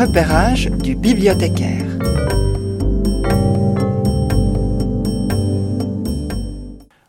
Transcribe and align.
repérage 0.00 0.70
du 0.70 0.94
bibliothécaire. 0.94 1.84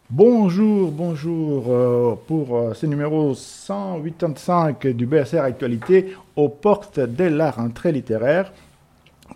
Bonjour, 0.09 0.91
bonjour 0.91 1.63
euh, 1.69 2.15
pour 2.27 2.57
euh, 2.57 2.73
ce 2.73 2.85
numéro 2.87 3.33
185 3.33 4.87
du 4.87 5.05
BSR 5.05 5.39
Actualité 5.39 6.13
aux 6.35 6.49
portes 6.49 6.99
de 6.99 7.23
la 7.23 7.51
rentrée 7.51 7.93
littéraire. 7.93 8.51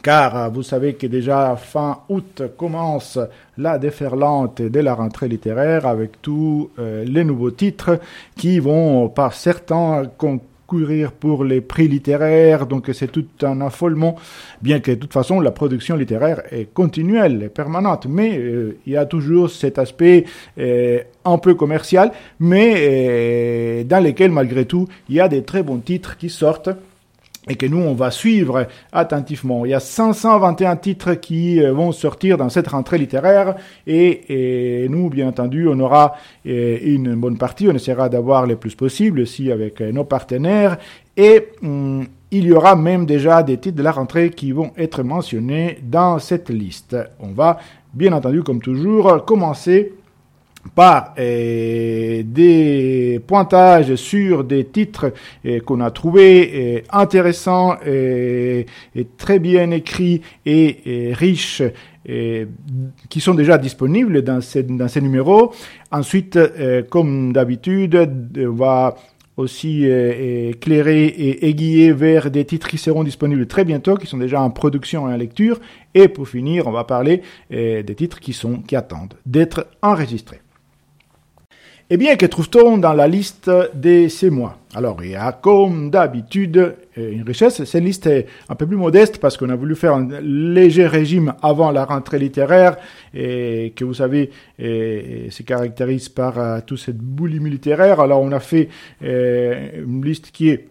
Car 0.04 0.36
euh, 0.36 0.50
vous 0.50 0.64
savez 0.64 0.96
que 0.96 1.08
déjà 1.08 1.56
fin 1.56 2.00
août 2.10 2.42
commence 2.58 3.18
la 3.58 3.78
déferlante 3.78 4.62
de 4.62 4.80
la 4.82 4.96
rentrée 4.96 5.30
littéraire 5.30 5.88
avec 5.88 6.22
tous 6.22 6.72
les 6.78 7.24
nouveaux 7.24 7.52
titres 7.52 8.02
qui 8.36 8.60
vont 8.60 9.08
par 9.08 9.34
certains 9.34 10.04
courir 10.68 11.12
pour 11.12 11.44
les 11.44 11.62
prix 11.62 11.88
littéraires, 11.88 12.66
donc 12.66 12.90
c'est 12.94 13.12
tout 13.12 13.26
un 13.44 13.62
affolement, 13.62 14.16
bien 14.62 14.80
que 14.80 14.92
de 14.92 14.96
toute 14.96 15.14
façon 15.14 15.40
la 15.40 15.52
production 15.52 15.96
littéraire 15.96 16.42
est 16.52 16.74
continuelle, 16.74 17.44
est 17.44 17.50
permanente, 17.50 18.08
mais 18.10 18.38
euh, 18.38 18.78
il 18.86 18.94
y 18.94 18.98
a 18.98 19.06
toujours 19.06 19.50
cet 19.50 19.78
aspect 19.80 20.26
euh, 20.58 21.00
un 21.24 21.38
peu 21.38 21.56
commercial, 21.56 22.12
mais 22.40 22.74
euh, 22.78 23.84
dans 23.84 24.04
lequel 24.04 24.32
malgré 24.32 24.66
tout 24.66 24.88
il 25.10 25.16
y 25.16 25.20
a 25.20 25.28
des 25.28 25.44
très 25.44 25.64
bons 25.64 25.80
titres 25.80 26.18
qui 26.18 26.30
sortent 26.30 26.70
et 27.48 27.56
que 27.56 27.66
nous, 27.66 27.78
on 27.78 27.94
va 27.94 28.12
suivre 28.12 28.68
attentivement. 28.92 29.66
Il 29.66 29.72
y 29.72 29.74
a 29.74 29.80
521 29.80 30.76
titres 30.78 31.14
qui 31.14 31.62
euh, 31.62 31.74
vont 31.74 31.92
sortir 31.92 32.38
dans 32.38 32.50
cette 32.50 32.68
rentrée 32.68 32.98
littéraire 32.98 33.56
et, 33.86 34.88
nous, 34.90 35.10
bien 35.10 35.28
entendu, 35.28 35.68
on 35.68 35.80
aura 35.80 36.16
euh, 36.48 36.78
une 36.82 37.16
bonne 37.16 37.38
partie, 37.38 37.68
on 37.68 37.74
essaiera 37.74 38.10
d'avoir 38.10 38.46
le 38.46 38.56
plus 38.56 38.76
possible 38.76 39.22
aussi 39.22 39.52
avec 39.52 39.82
euh, 39.82 39.92
nos 39.92 40.04
partenaires 40.04 40.78
et 41.18 41.48
hum, 41.62 42.06
il 42.32 42.46
y 42.46 42.52
aura 42.52 42.76
même 42.76 43.06
déjà 43.06 43.44
des 43.44 43.58
titres 43.58 43.78
de 43.78 43.84
la 43.84 43.92
rentrée 43.92 44.30
qui 44.32 44.52
vont 44.52 44.72
être 44.78 45.04
mentionnés 45.04 45.80
dans 45.84 46.20
cette 46.20 46.50
liste. 46.50 46.98
On 47.20 47.30
va, 47.30 47.60
bien 47.94 48.12
entendu, 48.12 48.44
comme 48.44 48.62
toujours, 48.62 49.24
commencer 49.24 49.94
par 50.74 51.14
euh, 51.20 52.24
des 52.26 53.22
pointages 53.26 53.96
sur 53.96 54.44
des 54.44 54.66
titres 54.66 55.14
euh, 55.46 55.60
qu'on 55.60 55.82
a 55.82 55.92
trouvés 55.92 56.52
euh, 56.54 56.82
intéressants 56.92 57.76
et, 57.86 58.66
très 59.18 59.40
bien 59.40 59.72
écrits 59.72 60.22
et, 60.46 61.12
riches 61.14 61.62
qui 63.10 63.20
sont 63.20 63.34
déjà 63.34 63.58
disponibles 63.58 64.22
dans 64.22 64.40
ces, 64.40 65.02
numéros. 65.02 65.54
Ensuite, 65.92 66.38
comme 66.92 67.34
d'habitude, 67.34 68.10
on 68.38 68.52
va 68.52 68.96
aussi 69.38 69.86
éclairer 69.86 71.06
et 71.06 71.48
aiguiller 71.50 71.94
vers 71.94 72.30
des 72.30 72.46
titres 72.46 72.68
qui 72.68 72.78
seront 72.78 73.04
disponibles 73.04 73.48
très 73.48 73.66
bientôt, 73.66 73.96
qui 73.96 74.06
sont 74.06 74.20
déjà 74.20 74.40
en 74.40 74.52
production 74.52 75.10
et 75.10 75.14
en 75.14 75.18
lecture. 75.18 75.60
Et 75.96 76.08
pour 76.08 76.28
finir, 76.28 76.68
on 76.68 76.72
va 76.72 76.84
parler 76.84 77.24
des 77.50 77.96
titres 77.98 78.20
qui 78.20 78.34
sont 78.34 78.58
qui 78.58 78.76
attendent 78.76 79.16
d'être 79.26 79.66
enregistrés. 79.82 80.42
Eh 81.92 81.98
bien, 81.98 82.16
que 82.16 82.26
trouve-t-on 82.26 82.80
dans 82.80 82.94
la 82.94 83.08
liste 83.08 83.48
de 83.76 84.08
ces 84.08 84.32
mois? 84.32 84.58
Alors, 84.74 85.04
il 85.04 85.12
y 85.12 85.16
a 85.16 85.32
comme 85.32 85.92
d'habitude 85.92 86.58
euh, 86.58 87.12
une 87.12 87.22
richesse. 87.22 87.64
Cette 87.64 87.84
liste 87.84 88.08
est 88.08 88.26
un 88.50 88.56
peu 88.56 88.66
plus 88.66 88.76
modeste 88.76 89.20
parce 89.20 89.38
qu'on 89.38 89.50
a 89.50 89.56
voulu 89.56 89.76
faire 89.76 89.94
un 89.94 90.08
léger 90.20 90.88
régime 90.88 91.36
avant 91.44 91.70
la 91.70 91.86
rentrée 91.86 92.18
littéraire 92.18 92.78
et 93.14 93.72
que 93.76 93.86
vous 93.86 93.94
savez 93.94 94.32
se 94.58 95.44
caractérise 95.44 96.10
par 96.10 96.40
euh, 96.40 96.60
toute 96.66 96.80
cette 96.80 96.98
boulimie 96.98 97.52
littéraire. 97.52 98.00
Alors, 98.00 98.24
on 98.24 98.32
a 98.32 98.40
fait 98.40 98.70
euh, 99.04 99.84
une 99.86 100.04
liste 100.04 100.32
qui 100.32 100.50
est 100.50 100.68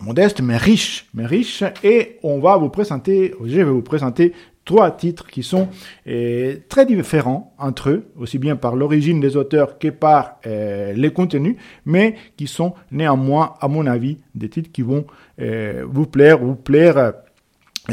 modeste 0.00 0.42
mais 0.42 0.58
riche, 0.58 1.08
mais 1.12 1.26
riche, 1.26 1.64
et 1.82 2.18
on 2.22 2.38
va 2.38 2.56
vous 2.56 2.68
présenter, 2.68 3.34
je 3.44 3.56
vais 3.56 3.64
vous 3.64 3.82
présenter 3.82 4.32
trois 4.66 4.90
titres 4.90 5.26
qui 5.28 5.42
sont 5.42 5.68
euh, 6.06 6.56
très 6.68 6.84
différents 6.84 7.54
entre 7.58 7.88
eux, 7.88 8.06
aussi 8.18 8.38
bien 8.38 8.56
par 8.56 8.76
l'origine 8.76 9.20
des 9.20 9.36
auteurs 9.38 9.78
que 9.78 9.88
par 9.88 10.40
euh, 10.44 10.92
les 10.92 11.10
contenus, 11.10 11.56
mais 11.86 12.16
qui 12.36 12.46
sont 12.46 12.74
néanmoins, 12.90 13.54
à 13.60 13.68
mon 13.68 13.86
avis, 13.86 14.18
des 14.34 14.50
titres 14.50 14.70
qui 14.70 14.82
vont 14.82 15.06
euh, 15.40 15.84
vous 15.88 16.06
plaire, 16.06 16.38
vous 16.38 16.56
plaire. 16.56 17.14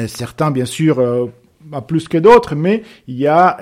certains, 0.08 0.50
bien 0.50 0.66
sûr, 0.66 1.30
plus 1.88 2.08
que 2.08 2.18
d'autres, 2.18 2.56
mais 2.56 2.82
il 3.08 3.20
y 3.20 3.28
a 3.28 3.60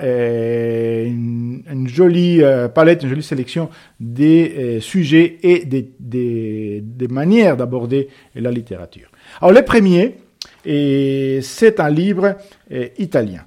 une, 1.04 1.86
jolie 1.86 2.40
palette, 2.74 3.02
une 3.02 3.10
jolie 3.10 3.22
sélection 3.22 3.68
des 4.00 4.78
sujets 4.80 5.38
et 5.42 5.66
des, 5.66 5.92
des, 6.00 6.80
des 6.82 7.08
manières 7.08 7.58
d'aborder 7.58 8.08
la 8.34 8.50
littérature. 8.50 9.10
Alors, 9.40 9.52
les 9.52 9.62
premiers, 9.62 10.16
et 10.64 11.40
c'est 11.42 11.80
un 11.80 11.90
livre 11.90 12.36
euh, 12.72 12.88
italien. 12.98 13.44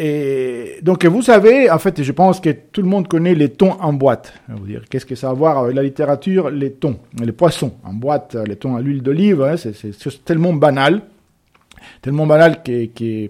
Et 0.00 0.76
donc 0.82 1.04
vous 1.04 1.22
savez, 1.22 1.68
en 1.70 1.78
fait, 1.78 2.02
je 2.02 2.12
pense 2.12 2.38
que 2.40 2.50
tout 2.50 2.82
le 2.82 2.88
monde 2.88 3.08
connaît 3.08 3.34
les 3.34 3.48
thons 3.48 3.76
en 3.80 3.92
boîte. 3.92 4.32
Vous 4.48 4.66
dire, 4.66 4.82
qu'est-ce 4.88 5.06
que 5.06 5.16
ça 5.16 5.28
a 5.28 5.30
à 5.30 5.34
voir 5.34 5.58
avec 5.58 5.74
la 5.74 5.82
littérature? 5.82 6.50
Les 6.50 6.72
thons, 6.72 7.00
les 7.20 7.32
poissons 7.32 7.74
en 7.82 7.94
boîte, 7.94 8.36
les 8.46 8.54
thons 8.54 8.76
à 8.76 8.80
l'huile 8.80 9.02
d'olive, 9.02 9.42
hein, 9.42 9.56
c'est 9.56 10.24
tellement 10.24 10.52
banal, 10.52 11.02
tellement 12.00 12.26
banal 12.26 12.62
que, 12.62 13.28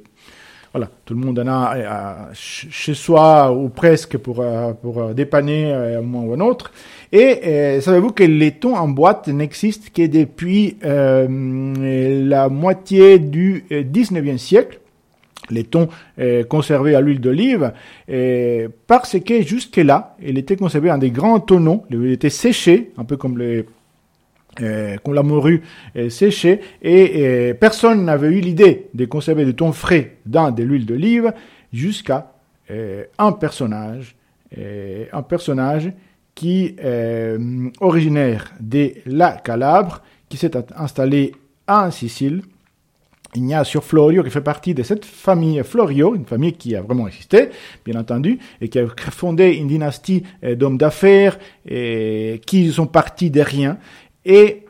voilà, 0.72 0.90
tout 1.04 1.14
le 1.14 1.20
monde 1.20 1.38
en 1.38 1.46
a 1.46 1.76
euh, 1.76 2.30
chez 2.34 2.94
soi 2.94 3.52
ou 3.52 3.68
presque 3.68 4.18
pour, 4.18 4.40
euh, 4.40 4.72
pour 4.74 5.14
dépanner 5.14 5.72
un 5.72 6.02
moment 6.02 6.26
ou 6.26 6.34
un 6.34 6.40
autre. 6.40 6.72
Et 7.12 7.40
euh, 7.46 7.80
savez-vous 7.80 8.12
que 8.12 8.24
les 8.24 8.52
thons 8.52 8.76
en 8.76 8.88
boîte 8.88 9.28
n'existent 9.28 9.88
que 9.94 10.06
depuis 10.06 10.76
euh, 10.84 12.22
la 12.24 12.48
moitié 12.48 13.18
du 13.18 13.64
19e 13.70 14.34
euh, 14.34 14.38
siècle 14.38 14.80
les 15.50 15.64
thons 15.64 15.88
conservés 16.50 16.94
à 16.94 17.00
l'huile 17.00 17.22
d'olive, 17.22 17.72
parce 18.86 19.18
que 19.18 19.40
jusque-là, 19.40 20.14
il 20.22 20.36
était 20.36 20.56
conservé 20.56 20.90
dans 20.90 20.98
des 20.98 21.10
grands 21.10 21.40
tonneaux, 21.40 21.84
il 21.88 22.12
était 22.12 22.28
séché, 22.28 22.90
un 22.98 23.04
peu 23.04 23.16
comme 23.16 23.38
les 23.38 23.64
comme 24.58 25.14
la 25.14 25.22
morue 25.22 25.62
séchée, 26.08 26.60
et 26.82 27.54
personne 27.60 28.04
n'avait 28.04 28.28
eu 28.28 28.40
l'idée 28.40 28.88
de 28.94 29.04
conserver 29.04 29.44
des 29.44 29.54
thons 29.54 29.72
frais 29.72 30.16
dans 30.26 30.50
de 30.50 30.62
l'huile 30.62 30.86
d'olive 30.86 31.32
jusqu'à 31.72 32.32
un 33.18 33.32
personnage, 33.32 34.16
un 34.56 35.22
personnage 35.22 35.92
qui 36.38 36.66
est 36.66 36.76
euh, 36.84 37.68
originaire 37.80 38.52
de 38.60 38.92
la 39.06 39.32
Calabre, 39.32 40.02
qui 40.28 40.36
s'est 40.36 40.52
installé 40.76 41.32
en 41.66 41.90
Sicile. 41.90 42.42
Ignacio 43.34 43.80
Florio, 43.80 44.22
qui 44.22 44.30
fait 44.30 44.40
partie 44.40 44.72
de 44.72 44.84
cette 44.84 45.04
famille 45.04 45.60
Florio, 45.64 46.14
une 46.14 46.26
famille 46.26 46.52
qui 46.52 46.76
a 46.76 46.80
vraiment 46.80 47.08
existé, 47.08 47.48
bien 47.84 47.98
entendu, 47.98 48.38
et 48.60 48.68
qui 48.68 48.78
a 48.78 48.86
fondé 48.86 49.56
une 49.56 49.66
dynastie 49.66 50.22
euh, 50.44 50.54
d'hommes 50.54 50.78
d'affaires 50.78 51.40
qui 51.66 52.70
sont 52.70 52.86
partis 52.86 53.32
de 53.32 53.40
rien. 53.40 53.76
Et 54.28 54.66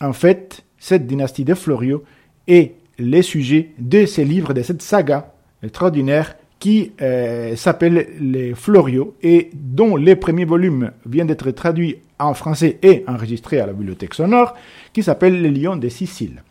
en 0.00 0.12
fait, 0.14 0.64
cette 0.78 1.06
dynastie 1.06 1.44
de 1.44 1.54
Florio 1.54 2.04
est 2.46 2.76
le 2.98 3.20
sujet 3.20 3.72
de 3.78 4.06
ces 4.06 4.24
livres, 4.24 4.54
de 4.54 4.62
cette 4.62 4.80
saga 4.80 5.34
extraordinaire 5.62 6.36
qui 6.60 6.92
euh, 7.02 7.56
s'appelle 7.56 8.06
Les 8.20 8.54
Florios 8.54 9.16
et 9.20 9.50
dont 9.52 9.96
les 9.96 10.14
premiers 10.14 10.44
volumes 10.44 10.92
viennent 11.04 11.26
d'être 11.26 11.50
traduits 11.50 11.96
en 12.20 12.34
français 12.34 12.78
et 12.82 13.02
enregistrés 13.08 13.58
à 13.58 13.66
la 13.66 13.72
bibliothèque 13.72 14.14
sonore, 14.14 14.54
qui 14.92 15.02
s'appelle 15.02 15.42
Les 15.42 15.50
Lions 15.50 15.74
de 15.74 15.88
Sicile. 15.88 16.44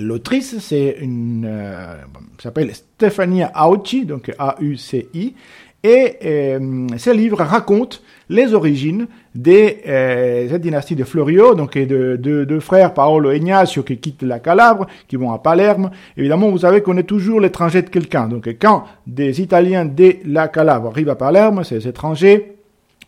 L'autrice, 0.00 0.58
c'est 0.58 0.96
une, 1.00 1.44
euh, 1.48 1.94
s'appelle 2.40 2.74
Stefania 2.74 3.52
Auci, 3.68 4.04
donc 4.04 4.32
A-U-C-I, 4.36 5.34
et 5.82 6.16
euh, 6.24 6.86
ce 6.98 7.10
livre 7.10 7.38
raconte 7.38 8.02
les 8.28 8.52
origines 8.52 9.06
de 9.34 9.76
euh, 9.88 10.48
cette 10.48 10.60
dynastie 10.60 10.94
de 10.94 11.04
Florio, 11.04 11.54
donc 11.54 11.76
de 11.76 12.16
deux 12.16 12.60
frères, 12.60 12.92
Paolo 12.92 13.30
et 13.30 13.38
Ignacio, 13.38 13.82
qui 13.82 13.96
quittent 13.98 14.22
la 14.22 14.40
Calabre, 14.40 14.86
qui 15.08 15.16
vont 15.16 15.32
à 15.32 15.38
Palerme. 15.38 15.90
Évidemment, 16.16 16.50
vous 16.50 16.58
savez 16.58 16.82
qu'on 16.82 16.96
est 16.96 17.04
toujours 17.04 17.40
l'étranger 17.40 17.82
de 17.82 17.88
quelqu'un. 17.88 18.28
Donc 18.28 18.48
quand 18.60 18.84
des 19.06 19.40
Italiens 19.40 19.86
de 19.86 20.16
la 20.26 20.48
Calabre 20.48 20.88
arrivent 20.88 21.08
à 21.08 21.16
Palerme, 21.16 21.64
c'est 21.64 21.84
étrangers, 21.86 22.59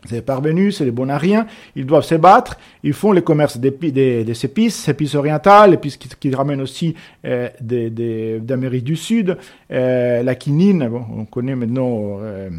c'est 0.08 0.22
parvenus, 0.22 0.78
c'est 0.78 0.84
les 0.84 0.90
bonariens, 0.90 1.46
ils 1.76 1.86
doivent 1.86 2.04
se 2.04 2.14
battre, 2.14 2.58
ils 2.82 2.92
font 2.92 3.12
le 3.12 3.20
commerce 3.20 3.58
des, 3.58 3.70
des, 3.70 4.24
des 4.24 4.44
épices, 4.44 4.88
épices 4.88 5.14
orientales, 5.14 5.74
épices 5.74 5.96
qui, 5.96 6.08
qui 6.08 6.34
ramènent 6.34 6.60
aussi 6.60 6.94
euh, 7.24 7.48
d'Amérique 7.60 8.84
du 8.84 8.96
Sud, 8.96 9.36
euh, 9.70 10.22
la 10.22 10.34
quinine, 10.34 10.88
bon, 10.88 11.04
on 11.16 11.24
connaît 11.24 11.54
maintenant 11.54 12.18
euh, 12.20 12.50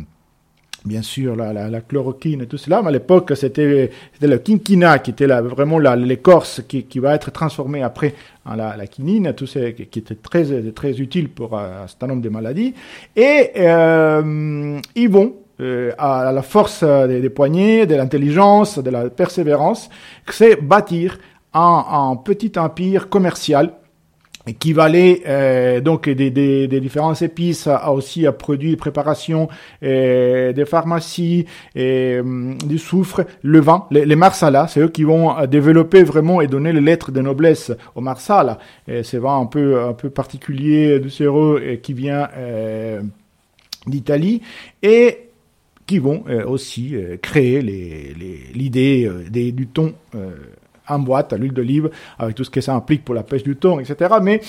bien 0.86 1.02
sûr 1.02 1.36
la, 1.36 1.54
la, 1.54 1.70
la, 1.70 1.82
chloroquine 1.82 2.42
et 2.42 2.48
tout 2.48 2.58
cela, 2.58 2.82
mais 2.82 2.90
à 2.90 2.92
l'époque 2.92 3.34
c'était 3.36 3.90
le 4.22 4.38
quinquina 4.38 5.00
qui 5.00 5.12
était 5.12 5.28
là, 5.28 5.42
vraiment 5.42 5.80
l'écorce 5.80 6.62
qui, 6.68 6.84
qui 6.84 7.00
va 7.00 7.16
être 7.16 7.32
transformée 7.32 7.84
après 7.84 8.14
en 8.46 8.56
la, 8.56 8.76
la 8.76 8.88
quinine, 8.88 9.34
tout 9.34 9.48
ça 9.48 9.72
qui, 9.72 9.84
était 9.84 10.16
très, 10.16 10.72
très 10.72 11.00
utile 11.00 11.30
pour 11.30 11.58
un 11.58 11.88
certain 11.88 12.08
nombre 12.08 12.22
de 12.22 12.30
maladies, 12.30 12.74
et 13.16 13.52
euh, 13.58 14.80
ils 14.96 15.10
vont 15.10 15.34
euh, 15.34 15.43
à 15.60 16.32
la 16.34 16.42
force 16.42 16.84
des, 16.84 17.22
des 17.22 17.30
poignets, 17.30 17.86
de 17.86 17.96
l'intelligence, 17.96 18.80
de 18.80 18.90
la 18.90 19.10
persévérance, 19.10 19.90
c'est 20.30 20.62
bâtir 20.62 21.18
un, 21.54 22.16
petit 22.24 22.58
empire 22.58 23.10
commercial 23.10 23.74
qui 24.60 24.74
valait 24.74 25.22
euh, 25.26 25.80
donc 25.80 26.10
des, 26.10 26.30
des, 26.30 26.68
des, 26.68 26.82
différentes 26.82 27.22
épices, 27.22 27.70
aussi 27.88 28.28
a 28.28 28.34
produit 28.34 28.72
des 28.72 28.76
préparations 28.76 29.48
euh, 29.84 30.52
des 30.52 30.66
pharmacies, 30.66 31.46
et, 31.76 32.20
euh, 32.22 32.54
du 32.66 32.78
soufre, 32.78 33.22
le 33.42 33.62
vin, 33.62 33.86
les, 33.90 34.06
les 34.06 34.18
marsala, 34.18 34.68
c'est 34.68 34.82
eux 34.82 34.90
qui 34.90 35.06
vont 35.06 35.46
développer 35.46 36.04
vraiment 36.04 36.42
et 36.42 36.48
donner 36.48 36.74
les 36.74 36.82
lettres 36.82 37.14
de 37.14 37.22
noblesse 37.22 37.72
aux 37.96 38.02
marsala. 38.02 38.58
C'est 38.88 39.18
vin 39.18 39.40
un 39.40 39.46
peu 39.46 39.82
un 39.82 39.94
peu 39.94 40.10
particulier, 40.10 41.00
doucereux, 41.00 41.64
et 41.66 41.80
qui 41.80 41.94
vient 41.94 42.28
euh, 42.36 43.02
d'Italie 43.88 44.42
et 44.82 45.30
qui 45.86 46.00
vont 46.00 46.24
aussi 46.48 46.96
créer 47.22 47.62
l'idée 47.62 49.10
les, 49.32 49.52
du 49.52 49.68
ton 49.68 49.94
en 50.88 51.00
boîte 51.00 51.34
à 51.34 51.38
l'huile 51.38 51.54
d'olive, 51.54 51.90
avec 52.20 52.36
tout 52.36 52.44
ce 52.44 52.50
que 52.50 52.62
ça 52.62 52.76
implique 52.76 53.06
pour 53.06 53.16
la 53.16 53.24
pêche 53.24 53.44
du 53.44 53.56
thon, 53.56 53.80
etc. 53.80 54.16
Mais 54.22 54.42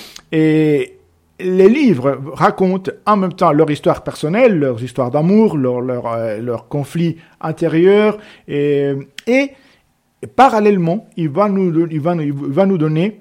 les 1.41 1.69
livres 1.69 2.21
racontent 2.35 2.93
en 3.07 3.17
même 3.17 3.33
temps 3.33 3.53
leur 3.53 3.71
histoire 3.71 4.03
personnelle, 4.03 4.59
leurs 4.59 4.83
histoires 4.83 5.11
d'amour, 5.11 5.57
leurs 5.57 5.81
leur, 5.81 6.07
euh, 6.07 6.39
leur 6.39 6.69
conflits 6.69 7.17
intérieurs, 7.41 8.19
et, 8.49 8.95
parallèlement, 10.37 11.09
il 11.17 11.29
va 11.29 11.49
nous 11.49 12.79
donner 12.79 13.21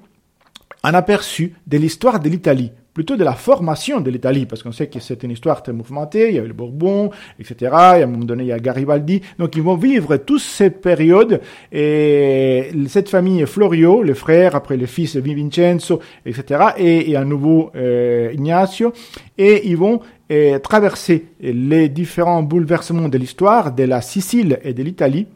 un 0.83 0.93
aperçu 0.93 1.53
de 1.65 1.77
l'histoire 1.77 2.19
de 2.19 2.29
l'Italie 2.29 2.71
plutôt 2.93 3.15
de 3.15 3.23
la 3.23 3.33
formation 3.33 4.01
de 4.01 4.09
l'Italie, 4.09 4.45
parce 4.45 4.61
qu'on 4.61 4.71
sait 4.71 4.87
que 4.87 4.99
c'est 4.99 5.23
une 5.23 5.31
histoire 5.31 5.63
très 5.63 5.73
mouvementée, 5.73 6.29
il 6.29 6.35
y 6.35 6.39
a 6.39 6.43
eu 6.43 6.47
le 6.47 6.53
Bourbon, 6.53 7.09
etc., 7.39 7.57
et 7.61 7.71
à 7.71 7.93
un 8.03 8.05
moment 8.05 8.25
donné, 8.25 8.43
il 8.43 8.47
y 8.47 8.51
a 8.51 8.59
Garibaldi, 8.59 9.21
donc 9.39 9.55
ils 9.55 9.63
vont 9.63 9.75
vivre 9.75 10.17
toute 10.17 10.41
cette 10.41 10.81
période, 10.81 11.41
et 11.71 12.69
cette 12.87 13.09
famille 13.09 13.45
Florio, 13.45 14.03
le 14.03 14.13
frère, 14.13 14.55
après 14.55 14.77
le 14.77 14.85
fils 14.85 15.15
Vincenzo, 15.15 15.99
etc., 16.25 16.65
et, 16.77 17.11
et 17.11 17.15
à 17.15 17.25
nouveau 17.25 17.71
euh, 17.75 18.31
Ignacio, 18.33 18.93
et 19.37 19.67
ils 19.67 19.77
vont 19.77 19.99
euh, 20.31 20.59
traverser 20.59 21.25
les 21.41 21.89
différents 21.89 22.43
bouleversements 22.43 23.09
de 23.09 23.17
l'histoire 23.17 23.73
de 23.73 23.83
la 23.83 24.01
Sicile 24.01 24.59
et 24.63 24.73
de 24.73 24.83
l'Italie, 24.83 25.27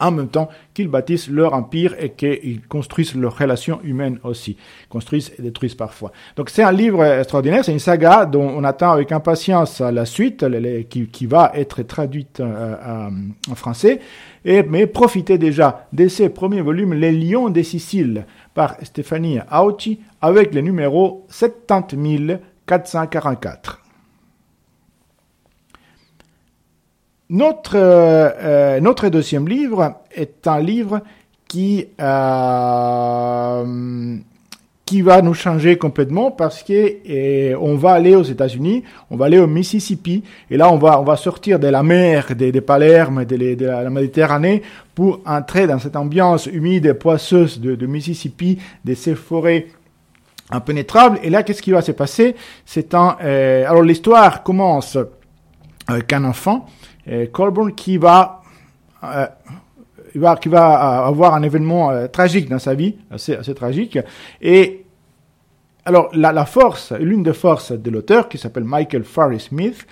en 0.00 0.10
même 0.10 0.28
temps 0.28 0.48
qu'ils 0.74 0.88
bâtissent 0.88 1.28
leur 1.28 1.54
empire 1.54 1.94
et 1.98 2.10
qu'ils 2.10 2.60
construisent 2.68 3.14
leurs 3.14 3.38
relations 3.38 3.80
humaines 3.82 4.18
aussi, 4.24 4.56
construisent 4.88 5.32
et 5.38 5.42
détruisent 5.42 5.74
parfois. 5.74 6.12
Donc 6.36 6.50
c'est 6.50 6.62
un 6.62 6.72
livre 6.72 7.02
extraordinaire, 7.04 7.64
c'est 7.64 7.72
une 7.72 7.78
saga 7.78 8.26
dont 8.26 8.48
on 8.48 8.64
attend 8.64 8.92
avec 8.92 9.12
impatience 9.12 9.80
la 9.80 10.04
suite, 10.04 10.44
qui, 10.88 11.26
va 11.26 11.52
être 11.54 11.82
traduite 11.82 12.40
euh, 12.40 13.08
en 13.50 13.54
français. 13.54 14.00
Et, 14.44 14.62
mais 14.62 14.86
profitez 14.86 15.38
déjà 15.38 15.88
de 15.92 16.06
ces 16.08 16.28
premiers 16.28 16.60
volumes, 16.60 16.92
Les 16.94 17.12
Lions 17.12 17.48
des 17.48 17.64
Siciles, 17.64 18.26
par 18.54 18.76
Stéphanie 18.82 19.38
Auci, 19.50 20.00
avec 20.20 20.54
le 20.54 20.60
numéro 20.60 21.26
70444. 21.28 23.85
Notre, 27.28 27.76
euh, 27.76 28.30
euh, 28.40 28.80
notre 28.80 29.08
deuxième 29.08 29.48
livre 29.48 29.96
est 30.14 30.46
un 30.46 30.60
livre 30.60 31.00
qui, 31.48 31.88
euh, 32.00 34.16
qui 34.84 35.02
va 35.02 35.22
nous 35.22 35.34
changer 35.34 35.76
complètement 35.76 36.30
parce 36.30 36.62
que 36.62 37.56
on 37.56 37.74
va 37.74 37.94
aller 37.94 38.14
aux 38.14 38.22
États-Unis, 38.22 38.84
on 39.10 39.16
va 39.16 39.26
aller 39.26 39.40
au 39.40 39.48
Mississippi, 39.48 40.22
et 40.52 40.56
là 40.56 40.70
on 40.70 40.76
va, 40.76 41.00
on 41.00 41.04
va 41.04 41.16
sortir 41.16 41.58
de 41.58 41.66
la 41.66 41.82
mer, 41.82 42.36
des 42.36 42.52
de 42.52 42.60
Palerme, 42.60 43.24
de, 43.24 43.56
de, 43.56 43.66
la 43.66 43.90
Méditerranée, 43.90 44.62
pour 44.94 45.20
entrer 45.26 45.66
dans 45.66 45.80
cette 45.80 45.96
ambiance 45.96 46.46
humide 46.46 46.86
et 46.86 46.94
poisseuse 46.94 47.60
de, 47.60 47.74
de 47.74 47.86
Mississippi, 47.86 48.58
de 48.84 48.94
ces 48.94 49.16
forêts 49.16 49.66
impénétrables. 50.50 51.18
Et 51.24 51.30
là, 51.30 51.42
qu'est-ce 51.42 51.62
qui 51.62 51.72
va 51.72 51.82
se 51.82 51.90
passer? 51.90 52.36
C'est 52.64 52.94
un... 52.94 53.16
alors 53.66 53.82
l'histoire 53.82 54.44
commence 54.44 54.96
avec 55.88 56.12
un 56.12 56.22
enfant 56.22 56.66
Colburn 57.32 57.74
qui 57.74 57.98
va, 57.98 58.42
euh, 59.04 59.26
va, 60.14 60.36
qui 60.36 60.48
va 60.48 61.04
avoir 61.04 61.34
un 61.34 61.42
événement 61.42 61.90
euh, 61.90 62.06
tragique 62.08 62.48
dans 62.48 62.58
sa 62.58 62.74
vie, 62.74 62.96
assez, 63.10 63.34
assez 63.34 63.54
tragique. 63.54 63.98
Et 64.40 64.84
alors 65.84 66.08
la, 66.12 66.32
la 66.32 66.46
force, 66.46 66.92
l'une 66.92 67.22
des 67.22 67.32
forces 67.32 67.72
de 67.72 67.90
l'auteur, 67.90 68.28
qui 68.28 68.38
s'appelle 68.38 68.64
Michael 68.64 69.04
Farris 69.04 69.40
Smith, 69.40 69.86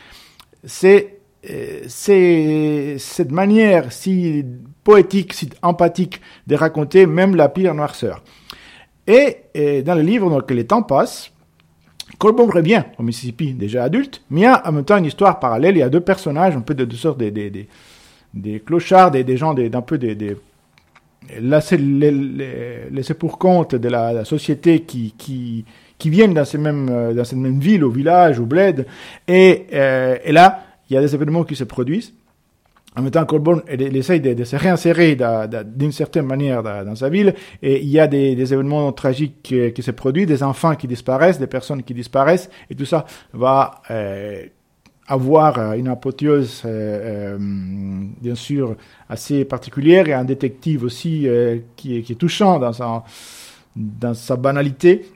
c'est 0.64 1.19
euh, 1.50 1.84
cette 1.87 3.31
manière 3.32 3.93
si 3.93 4.44
poétique, 4.82 5.34
si 5.34 5.50
empathique 5.62 6.20
de 6.46 6.56
raconter 6.56 7.06
même 7.06 7.37
la 7.37 7.49
pire 7.49 7.75
noirceur. 7.75 8.22
Et, 9.06 9.37
et 9.52 9.82
dans 9.82 9.94
le 9.94 10.00
livre, 10.00 10.31
donc 10.31 10.50
les 10.50 10.66
temps 10.66 10.82
passent, 10.82 11.31
Colbomb 12.19 12.50
revient 12.50 12.84
au 12.99 13.02
Mississippi, 13.02 13.52
déjà 13.52 13.84
adulte, 13.84 14.22
mais 14.31 14.40
il 14.40 14.44
y 14.44 14.46
a 14.46 14.66
en 14.66 14.72
même 14.72 14.84
temps 14.84 14.96
une 14.96 15.05
histoire 15.05 15.40
parallèle. 15.40 15.76
Il 15.76 15.81
y 15.81 15.82
a 15.82 15.88
deux 15.88 16.00
personnages, 16.00 16.56
un 16.56 16.61
peu 16.61 16.75
de, 16.75 16.84
de 16.84 16.94
sortes 16.94 17.19
des, 17.19 17.31
des, 17.31 17.69
des, 18.32 18.61
clochards, 18.61 19.11
des, 19.11 19.25
des 19.25 19.37
gens 19.37 19.55
d'un 19.55 19.82
peu 19.82 19.99
des, 19.99 20.14
des 20.14 20.37
laissés, 21.40 21.78
laissés 21.78 23.14
pour 23.14 23.38
compte 23.38 23.75
de 23.75 23.88
la, 23.88 24.12
la 24.12 24.25
société 24.25 24.81
qui, 24.81 25.14
qui, 25.16 25.64
qui 25.99 26.11
viennent 26.11 26.34
dans, 26.34 26.44
ces 26.44 26.58
mêmes, 26.58 26.88
euh, 26.90 27.14
dans 27.14 27.25
cette 27.25 27.38
même 27.38 27.58
ville, 27.58 27.84
au 27.84 27.90
village, 27.90 28.38
au 28.38 28.46
bled. 28.46 28.87
Et, 29.28 29.66
euh, 29.72 30.16
et 30.25 30.32
là, 30.32 30.64
il 30.88 30.94
y 30.94 30.96
a 30.96 31.00
des 31.00 31.14
événements 31.14 31.44
qui 31.44 31.56
se 31.56 31.64
produisent. 31.64 32.12
En 32.96 33.02
même 33.02 33.11
temps, 33.11 33.25
Colborne 33.25 33.62
il 33.73 33.96
essaye 33.96 34.20
de, 34.20 34.44
se 34.44 34.56
réinsérer 34.56 35.17
d'une 35.67 35.93
certaine 35.93 36.26
manière 36.26 36.62
dans, 36.62 36.94
sa 36.94 37.08
ville, 37.08 37.35
et 37.61 37.82
il 37.82 37.88
y 37.88 37.99
a 37.99 38.06
des, 38.06 38.52
événements 38.52 38.93
tragiques 38.93 39.43
qui, 39.75 39.82
se 39.82 39.91
produisent, 39.91 40.29
des 40.29 40.43
enfants 40.43 40.76
qui 40.76 40.87
disparaissent, 40.87 41.38
des 41.38 41.49
personnes 41.49 41.82
qui 41.82 41.94
disparaissent, 41.94 42.49
et 42.70 42.75
tout 42.75 42.85
ça 42.85 43.05
va 43.32 43.82
euh, 43.91 44.44
avoir 45.06 45.75
une 45.75 45.88
apothéose, 45.88 46.62
euh, 46.64 47.37
euh, 47.37 47.38
bien 48.20 48.35
sûr, 48.35 48.76
assez 49.08 49.44
particulière, 49.44 50.08
et 50.08 50.12
un 50.12 50.25
détective 50.25 50.85
aussi 50.85 51.29
euh, 51.29 51.58
qui, 51.76 51.97
est, 51.97 52.19
touchant 52.19 52.58
dans 52.58 52.73
sa, 52.73 53.05
dans 53.76 54.14
sa 54.14 54.37
banalité. 54.37 55.06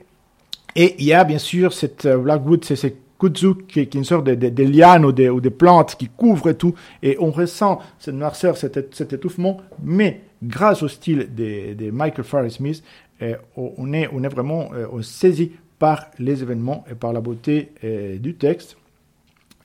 Et 0.75 0.95
il 0.99 1.05
y 1.05 1.13
a 1.13 1.23
bien 1.23 1.39
sûr 1.39 1.73
cette 1.73 2.07
Blackwood, 2.07 2.63
c'est 2.63 2.95
kudzu, 3.19 3.55
qui 3.67 3.79
est 3.79 3.93
une 3.93 4.03
sorte 4.03 4.25
de, 4.25 4.63
liane 4.63 5.05
ou 5.05 5.11
de, 5.11 5.29
ou 5.29 5.41
de 5.41 5.49
plantes 5.49 5.95
qui 5.95 6.07
couvrent 6.07 6.53
tout, 6.53 6.73
et 7.03 7.17
on 7.19 7.31
ressent 7.31 7.79
cette 7.99 8.15
noirceur, 8.15 8.57
cet, 8.57 9.13
étouffement, 9.13 9.57
mais 9.83 10.21
grâce 10.41 10.81
au 10.81 10.87
style 10.87 11.29
de, 11.35 11.91
Michael 11.91 12.23
Farris 12.25 12.51
Smith, 12.51 12.83
euh, 13.21 13.35
on, 13.57 13.91
est, 13.93 14.07
vraiment 14.29 14.69
euh, 14.73 15.01
saisi 15.01 15.51
par 15.77 16.07
les 16.19 16.41
événements 16.41 16.85
et 16.89 16.95
par 16.95 17.11
la 17.11 17.19
beauté 17.19 17.71
euh, 17.83 18.17
du 18.17 18.35
texte 18.35 18.77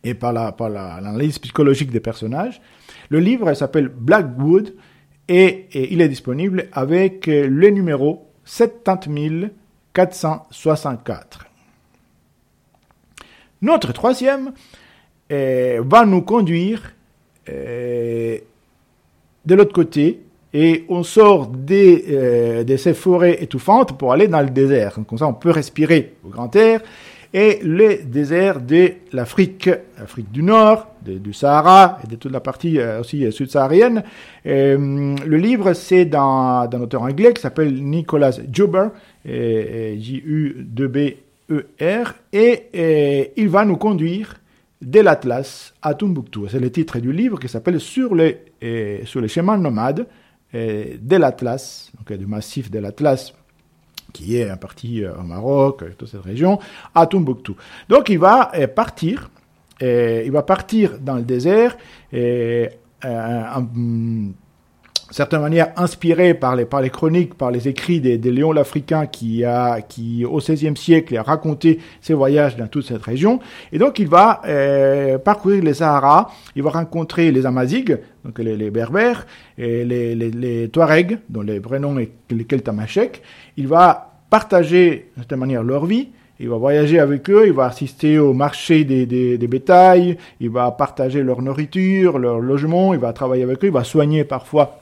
et 0.02 0.14
par 0.14 0.32
la 0.32 0.52
par 0.52 0.68
l'analyse 0.68 1.38
psychologique 1.38 1.90
des 1.90 2.00
personnages. 2.00 2.60
Le 3.08 3.20
livre 3.20 3.54
s'appelle 3.54 3.88
Blackwood 3.88 4.74
et, 5.28 5.66
et, 5.72 5.92
il 5.92 6.00
est 6.00 6.08
disponible 6.08 6.68
avec 6.72 7.26
le 7.26 7.70
numéro 7.70 8.26
70 8.44 9.48
464. 9.94 11.46
Notre 13.64 13.92
troisième 13.94 14.52
euh, 15.32 15.82
va 15.86 16.04
nous 16.04 16.20
conduire 16.20 16.92
euh, 17.48 18.36
de 19.46 19.54
l'autre 19.54 19.72
côté 19.72 20.20
et 20.52 20.84
on 20.90 21.02
sort 21.02 21.46
des, 21.46 22.04
euh, 22.10 22.62
de 22.62 22.76
ces 22.76 22.92
forêts 22.92 23.42
étouffantes 23.42 23.96
pour 23.96 24.12
aller 24.12 24.28
dans 24.28 24.42
le 24.42 24.50
désert. 24.50 24.98
Comme 25.08 25.16
ça, 25.16 25.26
on 25.26 25.32
peut 25.32 25.50
respirer 25.50 26.12
au 26.26 26.28
grand 26.28 26.54
air. 26.54 26.82
Et 27.32 27.58
le 27.62 28.04
désert 28.04 28.60
de 28.60 28.92
l'Afrique, 29.12 29.70
l'Afrique 29.98 30.30
du 30.30 30.42
Nord, 30.42 30.88
du 31.00 31.32
Sahara 31.32 32.00
et 32.04 32.06
de 32.06 32.16
toute 32.16 32.32
la 32.32 32.40
partie 32.40 32.78
euh, 32.78 33.00
aussi 33.00 33.32
sud-saharienne. 33.32 34.04
le 34.44 35.36
livre, 35.36 35.72
c'est 35.72 36.04
d'un 36.04 36.68
auteur 36.82 37.00
anglais 37.00 37.32
qui 37.32 37.40
s'appelle 37.40 37.82
Nicholas 37.82 38.40
Juber, 38.52 38.88
J-U-2-B 39.24 41.23
ER 41.50 42.04
et, 42.32 43.32
il 43.36 43.48
va 43.48 43.64
nous 43.64 43.76
conduire 43.76 44.36
de 44.80 45.00
l'Atlas 45.00 45.74
à 45.82 45.94
Tombouctou. 45.94 46.48
C'est 46.48 46.60
le 46.60 46.70
titre 46.70 46.98
du 46.98 47.12
livre 47.12 47.38
qui 47.38 47.48
s'appelle 47.48 47.80
Sur 47.80 48.14
les, 48.14 48.44
sur 49.04 49.20
les 49.20 49.28
chemins 49.28 49.58
nomades 49.58 50.06
de 50.52 51.16
l'Atlas, 51.16 51.90
donc 51.96 52.16
du 52.18 52.26
massif 52.26 52.70
de 52.70 52.78
l'Atlas, 52.78 53.34
qui 54.12 54.36
est 54.36 54.50
en 54.50 54.56
partie 54.56 55.04
au 55.04 55.22
Maroc, 55.22 55.84
toute 55.98 56.08
cette 56.08 56.22
région, 56.22 56.58
à 56.94 57.06
Tombouctou. 57.06 57.56
Donc 57.88 58.08
il 58.08 58.18
va 58.18 58.50
partir, 58.74 59.30
il 59.80 60.30
va 60.30 60.42
partir 60.42 60.98
dans 60.98 61.16
le 61.16 61.22
désert 61.22 61.76
en, 63.04 63.66
certaine 65.14 65.42
manière 65.42 65.68
inspiré 65.76 66.34
par 66.34 66.56
les, 66.56 66.66
chroniques, 66.90 67.34
par 67.34 67.52
les 67.52 67.68
écrits 67.68 68.00
des, 68.00 68.18
des 68.18 68.32
Léons 68.32 68.50
l'Africain 68.50 69.06
qui 69.06 69.44
a, 69.44 69.80
qui 69.80 70.24
au 70.24 70.38
XVIe 70.38 70.76
siècle 70.76 71.16
a 71.16 71.22
raconté 71.22 71.78
ses 72.00 72.14
voyages 72.14 72.56
dans 72.56 72.66
toute 72.66 72.84
cette 72.84 73.02
région. 73.02 73.38
Et 73.72 73.78
donc 73.78 74.00
il 74.00 74.08
va 74.08 74.42
euh, 74.44 75.16
parcourir 75.18 75.62
les 75.62 75.74
Sahara, 75.74 76.32
il 76.56 76.64
va 76.64 76.70
rencontrer 76.70 77.30
les 77.30 77.46
Amazighs, 77.46 77.96
donc 78.24 78.40
les, 78.40 78.70
Berbères, 78.72 79.24
et 79.56 79.84
les, 79.84 80.68
Touaregs, 80.72 81.18
dont 81.28 81.42
les 81.42 81.60
vrais 81.60 81.78
noms 81.78 81.96
est 81.98 82.10
les 82.30 82.44
Keltamachek. 82.44 83.22
Il 83.56 83.68
va 83.68 84.14
partager 84.30 85.12
de 85.16 85.22
cette 85.22 85.38
manière 85.38 85.62
leur 85.62 85.86
vie. 85.86 86.08
Il 86.40 86.48
va 86.48 86.56
voyager 86.56 86.98
avec 86.98 87.30
eux, 87.30 87.46
il 87.46 87.52
va 87.52 87.66
assister 87.66 88.18
au 88.18 88.32
marché 88.32 88.82
des, 88.82 89.06
des 89.06 89.46
bétails, 89.46 90.16
il 90.40 90.50
va 90.50 90.72
partager 90.72 91.22
leur 91.22 91.40
nourriture, 91.40 92.18
leur 92.18 92.40
logement, 92.40 92.92
il 92.92 92.98
va 92.98 93.12
travailler 93.12 93.44
avec 93.44 93.62
eux, 93.62 93.68
il 93.68 93.72
va 93.72 93.84
soigner 93.84 94.24
parfois 94.24 94.80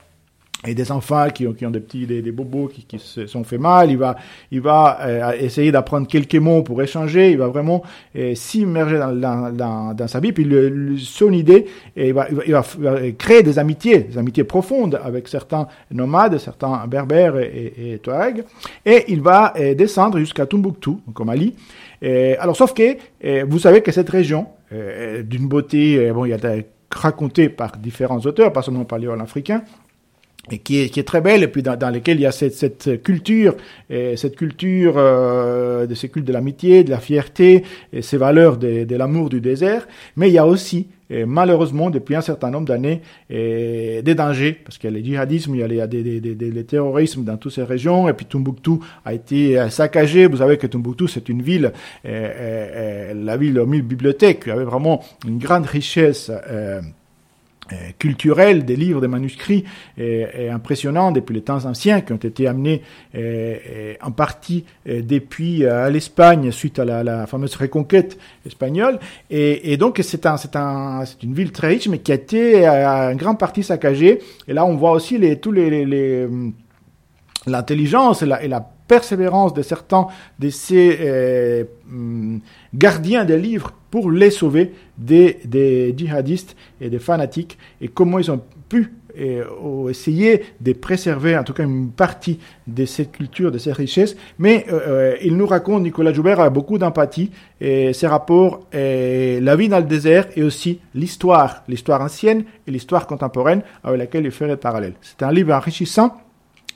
et 0.66 0.74
des 0.74 0.92
enfants 0.92 1.28
qui 1.30 1.46
ont, 1.46 1.52
qui 1.52 1.66
ont 1.66 1.70
des 1.70 1.80
petits 1.80 2.06
des, 2.06 2.22
des 2.22 2.32
bobos 2.32 2.68
qui, 2.68 2.84
qui, 2.84 2.98
se 2.98 3.26
sont 3.26 3.44
fait 3.44 3.58
mal, 3.58 3.90
il 3.90 3.98
va 3.98 4.16
il 4.50 4.60
va 4.60 4.98
euh, 5.00 5.32
essayer 5.32 5.72
d'apprendre 5.72 6.06
quelques 6.06 6.36
mots 6.36 6.62
pour 6.62 6.80
échanger, 6.82 7.32
il 7.32 7.38
va 7.38 7.48
vraiment 7.48 7.82
euh, 8.16 8.34
s'immerger 8.34 8.98
dans, 8.98 9.12
dans, 9.12 9.52
dans, 9.52 9.94
dans, 9.94 10.08
sa 10.08 10.20
vie, 10.20 10.32
puis 10.32 10.44
le, 10.44 10.68
le, 10.68 10.98
son 10.98 11.32
idée, 11.32 11.66
et 11.96 12.08
il, 12.08 12.14
va, 12.14 12.28
il, 12.30 12.52
va, 12.52 12.62
il, 12.78 12.82
va, 12.84 13.10
créer 13.12 13.42
des 13.42 13.58
amitiés, 13.58 14.00
des 14.00 14.18
amitiés 14.18 14.44
profondes 14.44 15.00
avec 15.02 15.28
certains 15.28 15.66
nomades, 15.90 16.38
certains 16.38 16.86
berbères 16.86 17.36
et, 17.38 17.72
et, 17.76 17.92
et 17.94 18.00
et 18.84 19.04
il 19.08 19.20
va 19.20 19.52
euh, 19.58 19.74
descendre 19.74 20.18
jusqu'à 20.18 20.46
Tombouctou, 20.46 21.00
au 21.14 21.24
Mali. 21.24 21.54
Et, 22.00 22.36
alors 22.36 22.56
sauf 22.56 22.74
que 22.74 22.96
vous 23.44 23.58
savez 23.58 23.80
que 23.80 23.92
cette 23.92 24.10
région, 24.10 24.46
d'une 25.24 25.46
beauté, 25.46 26.10
bon 26.12 26.24
il 26.24 26.30
y 26.30 26.32
a 26.32 26.38
raconté 26.90 27.48
par 27.48 27.76
différents 27.76 28.18
auteurs, 28.20 28.52
pas 28.52 28.62
seulement 28.62 28.84
par 28.84 28.98
les 28.98 29.08
africains, 29.08 29.62
et 30.50 30.58
qui 30.58 30.80
est, 30.80 30.88
qui 30.88 30.98
est 30.98 31.04
très 31.04 31.20
belle, 31.20 31.42
et 31.42 31.48
puis 31.48 31.62
dans, 31.62 31.76
dans 31.76 31.90
lesquelles 31.90 32.18
il 32.18 32.22
y 32.22 32.26
a 32.26 32.32
cette, 32.32 32.54
cette 32.54 33.02
culture, 33.02 33.54
et 33.88 34.16
cette 34.16 34.34
culture 34.36 34.94
euh, 34.96 35.86
de 35.86 35.94
ces 35.94 36.08
cultes 36.08 36.26
de 36.26 36.32
l'amitié, 36.32 36.82
de 36.82 36.90
la 36.90 36.98
fierté, 36.98 37.62
et 37.92 38.02
ces 38.02 38.16
valeurs 38.16 38.56
de, 38.56 38.84
de 38.84 38.96
l'amour 38.96 39.28
du 39.28 39.40
désert, 39.40 39.86
mais 40.16 40.28
il 40.28 40.32
y 40.32 40.38
a 40.38 40.46
aussi, 40.46 40.88
et 41.10 41.26
malheureusement, 41.26 41.90
depuis 41.90 42.16
un 42.16 42.22
certain 42.22 42.50
nombre 42.50 42.66
d'années, 42.66 43.02
des 43.28 44.14
dangers, 44.16 44.58
parce 44.64 44.78
qu'il 44.78 44.90
y 44.90 44.94
a 44.94 44.98
le 44.98 45.04
djihadisme, 45.04 45.54
il 45.54 45.60
y 45.60 45.62
a, 45.62 45.68
les, 45.68 45.76
il 45.76 45.84
y 45.84 45.88
des, 45.88 46.20
des, 46.20 46.34
des, 46.34 46.50
des, 46.50 46.64
terrorismes 46.64 47.22
dans 47.22 47.36
toutes 47.36 47.52
ces 47.52 47.64
régions, 47.64 48.08
et 48.08 48.14
puis 48.14 48.24
Tombouctou 48.24 48.82
a 49.04 49.12
été 49.12 49.68
saccagé. 49.68 50.26
Vous 50.26 50.38
savez 50.38 50.56
que 50.56 50.66
Tombouctou, 50.66 51.08
c'est 51.08 51.28
une 51.28 51.42
ville, 51.42 51.72
et, 52.04 53.12
la 53.14 53.36
ville 53.36 53.60
aux 53.60 53.66
mille 53.66 53.82
bibliothèques, 53.82 54.44
qui 54.44 54.50
avait 54.50 54.64
vraiment 54.64 55.04
une 55.28 55.38
grande 55.38 55.66
richesse. 55.66 56.30
Euh, 56.50 56.80
euh, 57.72 57.90
culturels, 57.98 58.64
des 58.64 58.76
livres, 58.76 59.00
des 59.00 59.08
manuscrits 59.08 59.64
et, 59.98 60.26
et 60.38 60.50
impressionnants 60.50 61.12
depuis 61.12 61.34
les 61.34 61.42
temps 61.42 61.64
anciens 61.64 62.00
qui 62.00 62.12
ont 62.12 62.16
été 62.16 62.46
amenés 62.46 62.82
en 64.02 64.10
partie 64.10 64.64
depuis 64.86 65.66
à 65.66 65.88
l'Espagne 65.90 66.50
suite 66.50 66.78
à 66.78 66.84
la, 66.84 67.26
fameuse 67.26 67.56
reconquête 67.56 68.18
espagnole. 68.46 68.98
Et, 69.30 69.76
donc 69.76 70.00
c'est 70.02 70.26
un, 70.26 70.36
c'est 70.36 70.56
un, 70.56 71.04
c'est 71.04 71.22
une 71.22 71.34
ville 71.34 71.52
très 71.52 71.68
riche 71.68 71.88
mais 71.88 71.98
qui 71.98 72.12
a 72.12 72.16
été 72.16 72.68
en 72.68 73.14
grande 73.14 73.38
partie 73.38 73.62
saccagée. 73.62 74.20
Et 74.48 74.52
là 74.52 74.64
on 74.64 74.76
voit 74.76 74.92
aussi 74.92 75.18
les 75.18 75.36
l'intelligence 77.46 78.22
et 78.22 78.26
la, 78.26 78.68
persévérance 78.88 79.54
de 79.54 79.62
certains 79.62 80.08
de 80.38 80.50
ces 80.50 80.98
euh, 81.00 81.64
gardiens 82.74 83.24
des 83.24 83.38
livres 83.38 83.72
pour 83.92 84.10
les 84.10 84.30
sauver 84.30 84.72
des, 84.96 85.38
des, 85.44 85.94
djihadistes 85.94 86.56
et 86.80 86.88
des 86.88 86.98
fanatiques 86.98 87.58
et 87.82 87.88
comment 87.88 88.18
ils 88.18 88.30
ont 88.30 88.40
pu 88.70 88.94
euh, 89.20 89.88
essayer 89.90 90.44
de 90.62 90.72
préserver 90.72 91.36
en 91.36 91.44
tout 91.44 91.52
cas 91.52 91.64
une 91.64 91.90
partie 91.90 92.38
de 92.66 92.86
cette 92.86 93.12
culture, 93.12 93.52
de 93.52 93.58
ces 93.58 93.70
richesses. 93.70 94.16
Mais 94.38 94.64
euh, 94.72 95.14
il 95.22 95.36
nous 95.36 95.46
raconte, 95.46 95.82
Nicolas 95.82 96.14
Joubert 96.14 96.40
a 96.40 96.48
beaucoup 96.48 96.78
d'empathie 96.78 97.30
et 97.60 97.92
ses 97.92 98.06
rapports, 98.06 98.66
et 98.72 99.40
la 99.42 99.56
vie 99.56 99.68
dans 99.68 99.78
le 99.78 99.84
désert 99.84 100.26
et 100.36 100.42
aussi 100.42 100.80
l'histoire, 100.94 101.62
l'histoire 101.68 102.00
ancienne 102.00 102.44
et 102.66 102.70
l'histoire 102.70 103.06
contemporaine 103.06 103.60
avec 103.84 103.98
laquelle 103.98 104.24
il 104.24 104.30
fait 104.30 104.48
le 104.48 104.56
parallèle. 104.56 104.94
C'est 105.02 105.22
un 105.22 105.32
livre 105.32 105.52
enrichissant. 105.52 106.16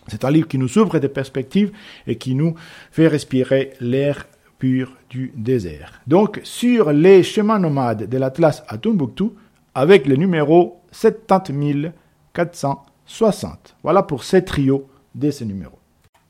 C'est 0.08 0.24
un 0.24 0.30
livre 0.30 0.46
qui 0.46 0.58
nous 0.58 0.78
ouvre 0.78 0.98
des 0.98 1.08
perspectives 1.08 1.72
et 2.06 2.16
qui 2.16 2.34
nous 2.34 2.54
fait 2.92 3.08
respirer 3.08 3.72
l'air 3.80 4.26
pur 4.58 4.96
du 5.10 5.32
désert. 5.36 6.00
Donc, 6.06 6.40
sur 6.42 6.92
les 6.92 7.22
chemins 7.22 7.58
nomades 7.58 8.08
de 8.08 8.18
l'Atlas 8.18 8.64
à 8.68 8.78
Tombouctou, 8.78 9.34
avec 9.74 10.06
le 10.06 10.16
numéro 10.16 10.80
70460. 10.92 13.76
Voilà 13.82 14.02
pour 14.02 14.24
ces 14.24 14.42
trios 14.44 14.88
de 15.14 15.30
ces 15.30 15.44
numéros. 15.44 15.78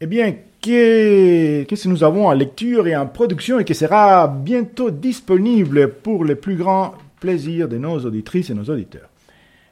Eh 0.00 0.06
bien, 0.06 0.34
qu'est-ce 0.60 1.84
que 1.84 1.88
nous 1.88 2.04
avons 2.04 2.26
en 2.26 2.32
lecture 2.32 2.86
et 2.86 2.96
en 2.96 3.06
production 3.06 3.60
et 3.60 3.64
qui 3.64 3.74
sera 3.74 4.28
bientôt 4.28 4.90
disponible 4.90 5.94
pour 5.94 6.24
le 6.24 6.36
plus 6.36 6.56
grand 6.56 6.92
plaisir 7.20 7.68
de 7.68 7.78
nos 7.78 7.98
auditrices 8.00 8.50
et 8.50 8.54
nos 8.54 8.64
auditeurs 8.64 9.08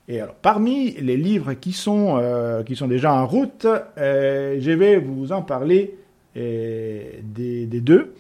et 0.06 0.20
alors, 0.20 0.34
parmi 0.34 0.92
les 1.00 1.16
livres 1.16 1.54
qui 1.54 1.72
sont, 1.72 2.18
euh, 2.18 2.62
qui 2.62 2.76
sont 2.76 2.88
déjà 2.88 3.14
en 3.14 3.26
route, 3.26 3.66
euh, 3.96 4.58
je 4.60 4.70
vais 4.70 4.98
vous 4.98 5.32
en 5.32 5.40
parler 5.40 5.94
euh, 6.36 7.04
des, 7.22 7.66
des, 7.66 7.80
deux. 7.80 8.14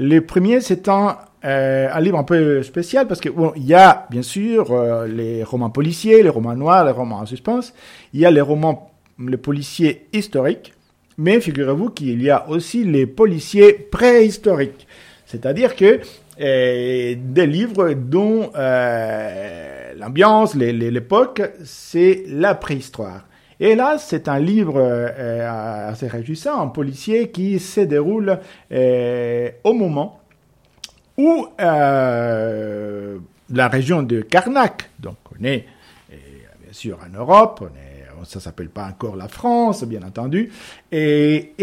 Le 0.00 0.20
premier, 0.20 0.60
c'est 0.60 0.88
un, 0.88 1.18
euh, 1.44 1.88
un, 1.92 2.00
livre 2.00 2.16
un 2.18 2.22
peu 2.22 2.62
spécial 2.62 3.08
parce 3.08 3.20
que 3.20 3.28
bon, 3.28 3.52
il 3.56 3.66
y 3.66 3.74
a 3.74 4.06
bien 4.10 4.22
sûr 4.22 4.70
euh, 4.70 5.08
les 5.08 5.42
romans 5.42 5.70
policiers, 5.70 6.22
les 6.22 6.28
romans 6.28 6.54
noirs, 6.54 6.84
les 6.84 6.92
romans 6.92 7.16
en 7.18 7.26
suspense. 7.26 7.74
Il 8.14 8.20
y 8.20 8.24
a 8.24 8.30
les 8.30 8.40
romans, 8.40 8.92
les 9.18 9.36
policiers 9.36 10.06
historiques. 10.12 10.72
Mais 11.16 11.40
figurez-vous 11.40 11.90
qu'il 11.90 12.22
y 12.22 12.30
a 12.30 12.48
aussi 12.48 12.84
les 12.84 13.08
policiers 13.08 13.72
préhistoriques. 13.72 14.86
C'est-à-dire 15.26 15.74
que 15.74 15.98
euh, 16.40 17.16
des 17.18 17.46
livres 17.48 17.92
dont 17.94 18.52
l'ambiance, 19.96 20.54
l'époque, 20.54 21.42
c'est 21.64 22.22
la 22.28 22.54
préhistoire. 22.54 23.24
Et 23.60 23.74
là, 23.74 23.98
c'est 23.98 24.28
un 24.28 24.38
livre 24.38 24.76
euh, 24.76 25.88
assez 25.90 26.06
réjouissant, 26.06 26.60
un 26.60 26.68
policier 26.68 27.30
qui 27.30 27.58
se 27.58 27.80
déroule 27.80 28.38
euh, 28.70 29.50
au 29.64 29.72
moment 29.74 30.20
où 31.16 31.48
euh, 31.60 33.18
la 33.50 33.68
région 33.68 34.04
de 34.04 34.20
Karnak, 34.20 34.90
donc 35.00 35.16
on 35.32 35.44
est 35.44 35.66
bien 36.10 36.72
sûr 36.72 36.98
en 37.04 37.18
Europe, 37.18 37.60
on 37.62 37.76
est, 37.76 38.24
ça 38.24 38.38
s'appelle 38.38 38.68
pas 38.68 38.86
encore 38.86 39.16
la 39.16 39.26
France, 39.26 39.82
bien 39.84 40.02
entendu, 40.02 40.52
et, 40.92 41.54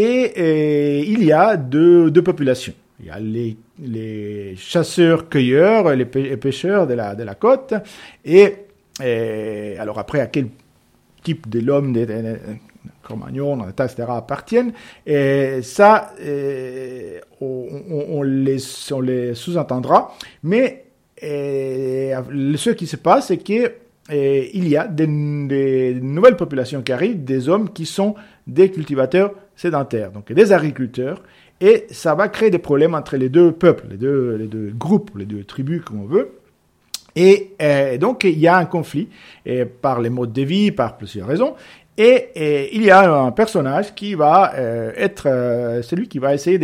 il 1.07 1.23
y 1.23 1.31
a 1.31 1.55
deux, 1.55 2.11
populations. 2.11 2.73
Il 2.99 3.05
y 3.05 3.09
a 3.09 3.19
les, 3.19 4.55
chasseurs-cueilleurs, 4.57 5.95
les 5.95 6.05
pêcheurs 6.05 6.87
de 6.87 6.93
la, 6.93 7.15
de 7.15 7.23
la 7.23 7.35
côte. 7.35 7.73
Et, 8.23 8.55
et 9.03 9.77
alors 9.77 9.99
après, 9.99 10.21
à 10.21 10.27
quel 10.27 10.47
type 11.25 11.49
de 11.49 11.59
l'homme, 11.59 11.91
des, 11.91 12.05
des 12.05 12.37
Cro-Magnon, 13.03 13.67
etc., 13.67 14.05
appartiennent. 14.07 14.71
Et 15.05 15.59
ça, 15.61 16.13
et, 16.23 17.19
on, 17.41 18.21
les, 18.23 18.57
on 18.91 19.01
les 19.01 19.33
sous-entendra. 19.33 20.15
Mais 20.43 20.85
et, 21.21 22.13
ce 22.55 22.69
qui 22.69 22.87
se 22.87 22.97
passe, 22.97 23.27
c'est 23.27 23.37
que 23.37 23.73
il 24.11 24.67
y 24.67 24.77
a 24.77 24.87
des, 24.87 25.07
des, 25.07 25.99
nouvelles 25.99 26.37
populations 26.37 26.83
qui 26.83 26.91
arrivent, 26.91 27.23
des 27.23 27.49
hommes 27.49 27.71
qui 27.73 27.87
sont 27.87 28.13
des 28.45 28.69
cultivateurs 28.69 29.31
sédentaires, 29.55 30.11
donc 30.11 30.31
des 30.31 30.53
agriculteurs, 30.53 31.23
et 31.59 31.87
ça 31.89 32.13
va 32.13 32.27
créer 32.27 32.51
des 32.51 32.59
problèmes 32.59 32.93
entre 32.93 33.17
les 33.17 33.29
deux 33.29 33.51
peuples, 33.51 33.87
les 33.89 33.97
deux, 33.97 34.35
les 34.35 34.47
deux 34.47 34.71
groupes, 34.77 35.11
les 35.15 35.25
deux 35.25 35.43
tribus, 35.43 35.81
comme 35.81 36.01
on 36.01 36.05
veut. 36.05 36.33
Et 37.15 37.53
euh, 37.61 37.97
donc, 37.97 38.23
il 38.25 38.37
y 38.37 38.47
a 38.47 38.57
un 38.57 38.65
conflit 38.65 39.09
et 39.45 39.65
par 39.65 40.01
les 40.01 40.09
modes 40.09 40.33
de 40.33 40.41
vie, 40.41 40.71
par 40.71 40.97
plusieurs 40.97 41.27
raisons. 41.27 41.55
Et, 41.97 42.75
il 42.75 42.83
y 42.83 42.91
a 42.91 43.09
un 43.09 43.31
personnage 43.31 43.95
qui 43.95 44.15
va 44.15 44.53
euh, 44.55 44.91
être 44.97 45.27
euh, 45.27 45.81
celui 45.81 46.09
qui 46.09 46.19
va 46.19 46.33
essayer 46.33 46.59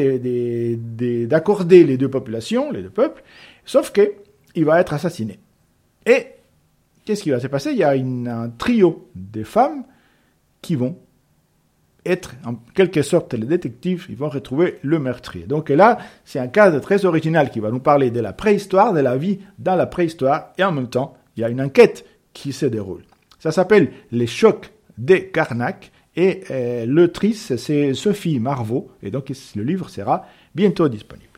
d'accorder 1.25 1.85
les 1.85 1.97
deux 1.97 2.09
populations, 2.09 2.71
les 2.71 2.81
deux 2.81 2.89
peuples, 2.89 3.23
sauf 3.63 3.91
que 3.91 4.13
il 4.55 4.65
va 4.65 4.81
être 4.81 4.93
assassiné. 4.93 5.39
Et 6.05 6.27
qu'est-ce 7.05 7.23
qui 7.23 7.29
va 7.29 7.39
se 7.39 7.47
passer? 7.47 7.71
Il 7.71 7.77
y 7.77 7.83
a 7.85 7.95
une, 7.95 8.27
un 8.27 8.49
trio 8.49 9.07
de 9.15 9.43
femmes 9.43 9.85
qui 10.61 10.75
vont 10.75 10.97
être 12.05 12.35
en 12.45 12.55
quelque 12.73 13.01
sorte 13.01 13.33
les 13.33 13.45
détectives, 13.45 14.07
ils 14.09 14.15
vont 14.15 14.29
retrouver 14.29 14.79
le 14.81 14.99
meurtrier. 14.99 15.45
Donc 15.45 15.69
là, 15.69 15.97
c'est 16.25 16.39
un 16.39 16.47
cas 16.47 16.71
très 16.79 17.05
original 17.05 17.49
qui 17.51 17.59
va 17.59 17.71
nous 17.71 17.79
parler 17.79 18.11
de 18.11 18.19
la 18.19 18.33
préhistoire, 18.33 18.93
de 18.93 18.99
la 18.99 19.17
vie 19.17 19.39
dans 19.59 19.75
la 19.75 19.85
préhistoire, 19.85 20.53
et 20.57 20.63
en 20.63 20.71
même 20.71 20.89
temps, 20.89 21.15
il 21.35 21.41
y 21.41 21.43
a 21.43 21.49
une 21.49 21.61
enquête 21.61 22.05
qui 22.33 22.53
se 22.53 22.65
déroule. 22.65 23.03
Ça 23.39 23.51
s'appelle 23.51 23.91
Les 24.11 24.27
chocs 24.27 24.71
des 24.97 25.27
Karnak, 25.27 25.91
et 26.15 26.41
euh, 26.51 26.85
l'autrice, 26.85 27.55
c'est 27.55 27.93
Sophie 27.93 28.39
Marvaux, 28.39 28.91
et 29.01 29.11
donc 29.11 29.31
le 29.55 29.63
livre 29.63 29.89
sera 29.89 30.25
bientôt 30.53 30.89
disponible. 30.89 31.30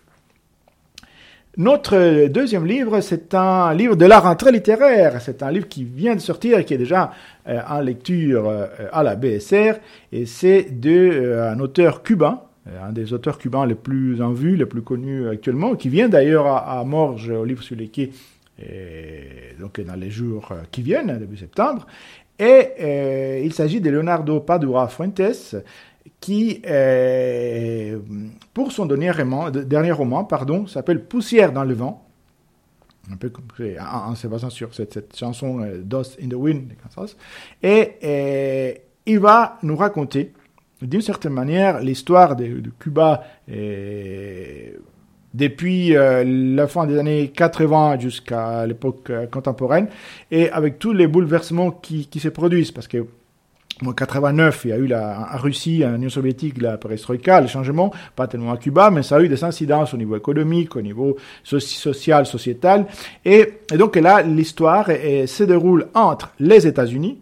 Notre 1.55 2.29
deuxième 2.29 2.65
livre, 2.65 2.99
c'est 3.01 3.35
un 3.35 3.75
livre 3.75 3.95
de 3.95 4.05
la 4.05 4.19
rentrée 4.19 4.51
littéraire. 4.51 5.21
C'est 5.21 5.43
un 5.43 5.51
livre 5.51 5.67
qui 5.67 5.83
vient 5.83 6.15
de 6.15 6.19
sortir 6.19 6.57
et 6.57 6.65
qui 6.65 6.73
est 6.73 6.79
déjà 6.79 7.11
euh, 7.47 7.61
en 7.69 7.79
lecture 7.79 8.49
euh, 8.49 8.65
à 8.91 9.03
la 9.03 9.15
BSR. 9.15 9.75
Et 10.11 10.25
c'est 10.25 10.63
de 10.71 10.89
euh, 10.89 11.55
auteur 11.57 12.01
cubain, 12.01 12.41
un 12.81 12.91
des 12.91 13.13
auteurs 13.13 13.37
cubains 13.37 13.67
les 13.67 13.75
plus 13.75 14.19
en 14.19 14.31
vue, 14.31 14.55
les 14.55 14.65
plus 14.65 14.81
connus 14.81 15.29
actuellement, 15.29 15.75
qui 15.75 15.89
vient 15.89 16.09
d'ailleurs 16.09 16.47
à, 16.47 16.79
à, 16.79 16.83
Morges, 16.85 17.29
au 17.29 17.45
livre 17.45 17.61
sur 17.61 17.75
les 17.75 17.89
quais, 17.89 18.09
donc 19.59 19.79
dans 19.79 19.95
les 19.95 20.09
jours 20.09 20.49
qui 20.71 20.81
viennent, 20.81 21.15
début 21.19 21.37
septembre. 21.37 21.85
Et 22.39 23.43
il 23.43 23.53
s'agit 23.53 23.79
de 23.79 23.89
Leonardo 23.91 24.39
Padura 24.39 24.87
Fuentes, 24.87 25.55
qui, 26.23 26.61
euh, 26.65 27.99
pour 28.53 28.71
son 28.71 28.85
dernier 28.85 29.11
roman, 29.91 30.23
pardon, 30.23 30.67
s'appelle 30.67 31.03
Poussière 31.03 31.51
dans 31.51 31.65
le 31.65 31.73
vent, 31.73 32.07
un 33.11 33.17
peu 33.17 33.27
comme 33.27 33.43
en, 33.77 34.15
se 34.15 34.27
basant 34.27 34.49
sur 34.49 34.73
cette, 34.73 35.13
chanson 35.17 35.59
euh, 35.59 35.81
Dust 35.83 36.17
in 36.23 36.29
the 36.29 36.35
Wind 36.35 36.69
de 36.69 36.75
Kansas, 36.75 37.17
et, 37.61 37.95
euh, 38.05 38.73
il 39.05 39.19
va 39.19 39.57
nous 39.63 39.75
raconter 39.75 40.31
d'une 40.81 41.01
certaine 41.01 41.33
manière 41.33 41.81
l'histoire 41.81 42.37
de, 42.37 42.61
Cuba 42.79 43.25
depuis 45.33 45.89
la 45.89 46.67
fin 46.67 46.87
des 46.87 46.97
années 46.97 47.33
80 47.35 47.99
jusqu'à 47.99 48.65
l'époque 48.65 49.11
contemporaine 49.29 49.89
et 50.31 50.49
avec 50.51 50.79
tous 50.79 50.93
les 50.93 51.07
bouleversements 51.07 51.71
qui, 51.71 52.07
qui 52.07 52.21
se 52.21 52.29
produisent 52.29 52.71
parce 52.71 52.87
que 52.87 53.05
en 53.85 53.91
89, 53.91 54.61
il 54.65 54.69
y 54.69 54.73
a 54.73 54.77
eu 54.77 54.87
la, 54.87 55.37
Russie, 55.37 55.83
en 55.85 55.95
Union 55.95 56.09
soviétique, 56.09 56.61
la 56.61 56.77
perestroïka, 56.77 57.41
le 57.41 57.47
changement, 57.47 57.91
pas 58.15 58.27
tellement 58.27 58.51
à 58.51 58.57
Cuba, 58.57 58.91
mais 58.91 59.03
ça 59.03 59.17
a 59.17 59.21
eu 59.21 59.27
des 59.27 59.43
incidences 59.43 59.93
au 59.93 59.97
niveau 59.97 60.15
économique, 60.15 60.75
au 60.75 60.81
niveau 60.81 61.17
social, 61.43 62.25
sociétal. 62.25 62.85
Et, 63.25 63.53
donc 63.75 63.95
là, 63.95 64.21
l'histoire 64.21 64.87
se 64.87 65.43
déroule 65.43 65.87
entre 65.93 66.33
les 66.39 66.67
États-Unis, 66.67 67.19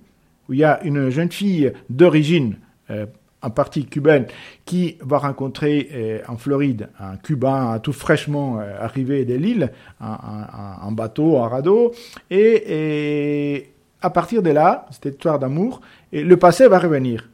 où 0.50 0.54
il 0.54 0.60
y 0.60 0.64
a 0.64 0.84
une 0.84 1.10
jeune 1.10 1.32
fille 1.32 1.72
d'origine, 1.90 2.58
euh, 2.90 3.06
en 3.44 3.50
partie 3.50 3.86
cubaine, 3.86 4.28
qui 4.66 4.98
va 5.02 5.18
rencontrer 5.18 5.90
euh, 5.94 6.20
en 6.28 6.38
Floride 6.38 6.90
un 7.00 7.18
Cubain 7.18 7.80
tout 7.80 7.92
fraîchement 7.92 8.60
euh, 8.60 8.76
arrivé 8.80 9.26
de 9.26 9.34
l'île, 9.34 9.72
en, 10.00 10.92
bateau, 10.92 11.38
en 11.38 11.50
radeau, 11.50 11.92
et 12.30 13.72
à 14.02 14.10
partir 14.10 14.42
de 14.42 14.50
là, 14.50 14.86
cette 14.92 15.16
histoire 15.16 15.40
d'amour, 15.40 15.82
le 16.12 16.36
passé 16.36 16.68
va 16.68 16.80
revenir. 16.80 17.30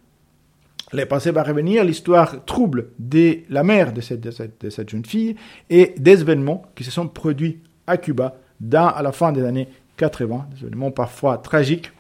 Le 0.93 1.05
passé 1.05 1.31
va 1.31 1.43
revenir, 1.43 1.83
l'histoire 1.83 2.45
trouble 2.45 2.89
de 2.97 3.39
la 3.49 3.63
mère 3.63 3.91
de 3.91 4.01
cette, 4.01 4.89
jeune 4.89 5.05
fille 5.05 5.35
et 5.69 5.93
des 5.97 6.21
événements 6.21 6.63
qui 6.75 6.83
se 6.83 6.91
sont 6.91 7.07
produits 7.07 7.59
à 7.87 7.97
Cuba 7.97 8.35
dans, 8.59 8.87
à 8.87 9.01
la 9.01 9.11
fin 9.11 9.31
des 9.31 9.43
années 9.43 9.67
80, 9.97 10.47
des 10.53 10.65
événements 10.65 10.91
parfois 10.91 11.37
tragiques. 11.39 11.91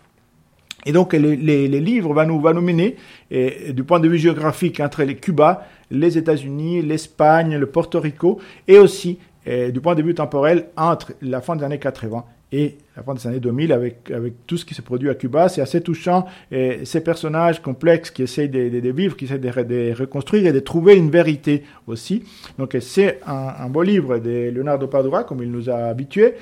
Et 0.85 0.93
donc 0.93 1.11
les, 1.11 1.35
les, 1.35 1.81
livres 1.81 2.13
vont 2.13 2.25
nous, 2.25 2.39
va 2.39 2.53
nous 2.53 2.61
mener, 2.61 2.95
et, 3.29 3.73
du 3.73 3.83
point 3.83 3.99
de 3.99 4.07
vue 4.07 4.17
géographique, 4.17 4.79
entre 4.79 5.03
les 5.03 5.15
Cuba, 5.15 5.67
les 5.91 6.17
États-Unis, 6.17 6.81
l'Espagne, 6.81 7.57
le 7.57 7.65
Porto 7.65 7.99
Rico, 7.99 8.39
et 8.67 8.77
aussi 8.77 9.19
du 9.45 9.79
point 9.79 9.95
de 9.95 10.01
vue 10.01 10.13
temporel 10.13 10.67
entre 10.75 11.13
la 11.21 11.39
fin 11.39 11.55
des 11.55 11.63
années 11.63 11.79
80 11.79 12.25
et 12.51 12.77
la 12.95 13.03
fin 13.03 13.13
des 13.13 13.27
années 13.27 13.39
2000 13.39 13.73
avec, 13.73 14.09
tout 14.47 14.57
ce 14.57 14.65
qui 14.65 14.73
s'est 14.73 14.81
produit 14.81 15.09
à 15.09 15.15
Cuba. 15.15 15.49
C'est 15.49 15.61
assez 15.61 15.81
touchant. 15.81 16.25
Et 16.51 16.85
ces 16.85 17.01
personnages 17.01 17.61
complexes 17.61 18.09
qui 18.09 18.23
essayent 18.23 18.49
de, 18.49 18.69
de, 18.69 18.89
vivre, 18.89 19.17
qui 19.17 19.25
essayent 19.25 19.39
de, 19.39 19.93
reconstruire 19.93 20.47
et 20.47 20.53
de 20.53 20.59
trouver 20.59 20.95
une 20.95 21.09
vérité 21.09 21.63
aussi. 21.87 22.23
Donc 22.57 22.75
c'est 22.79 23.19
un, 23.25 23.67
beau 23.69 23.83
livre 23.83 24.19
de 24.19 24.49
Leonardo 24.49 24.87
Padura, 24.87 25.23
comme 25.23 25.43
il 25.43 25.51
nous 25.51 25.69
a 25.69 25.75
habitués, 25.75 26.35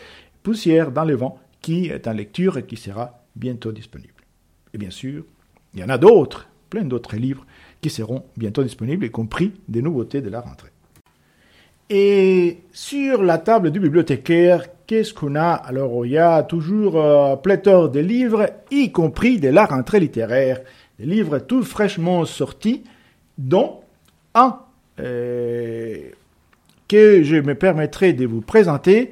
Poussière 0.43 0.91
dans 0.91 1.05
le 1.05 1.15
vent, 1.15 1.39
qui 1.59 1.87
est 1.87 2.07
en 2.07 2.13
lecture 2.13 2.59
et 2.59 2.63
qui 2.63 2.77
sera 2.77 3.23
bientôt 3.35 3.71
disponible. 3.71 4.13
Et 4.75 4.77
bien 4.77 4.91
sûr, 4.91 5.23
il 5.73 5.79
y 5.79 5.83
en 5.83 5.89
a 5.89 5.97
d'autres, 5.97 6.47
plein 6.69 6.83
d'autres 6.83 7.15
livres 7.15 7.47
qui 7.81 7.89
seront 7.89 8.23
bientôt 8.37 8.61
disponibles, 8.61 9.05
y 9.05 9.09
compris 9.09 9.53
des 9.67 9.81
nouveautés 9.81 10.21
de 10.21 10.29
la 10.29 10.41
rentrée. 10.41 10.69
Et 11.89 12.59
sur 12.71 13.23
la 13.23 13.39
table 13.39 13.71
du 13.71 13.79
bibliothécaire, 13.79 14.65
qu'est-ce 14.87 15.13
qu'on 15.13 15.35
a? 15.35 15.51
Alors, 15.51 16.05
il 16.05 16.13
y 16.13 16.17
a 16.17 16.43
toujours 16.43 16.99
euh, 16.99 17.35
pléthore 17.35 17.89
de 17.89 17.99
livres, 17.99 18.47
y 18.71 18.91
compris 18.91 19.39
de 19.39 19.49
la 19.49 19.65
rentrée 19.65 19.99
littéraire. 19.99 20.61
Des 20.99 21.05
livres 21.05 21.39
tout 21.39 21.63
fraîchement 21.63 22.25
sortis, 22.25 22.83
dont 23.37 23.81
un 24.33 24.59
euh, 24.99 25.97
que 26.87 27.23
je 27.23 27.35
me 27.35 27.55
permettrai 27.55 28.13
de 28.13 28.25
vous 28.25 28.41
présenter, 28.41 29.11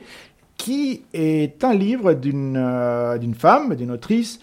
qui 0.57 1.03
est 1.13 1.63
un 1.63 1.73
livre 1.73 2.13
d'une 2.13 2.55
euh, 2.55 3.33
femme, 3.33 3.75
d'une 3.75 3.91
autrice, 3.91 4.39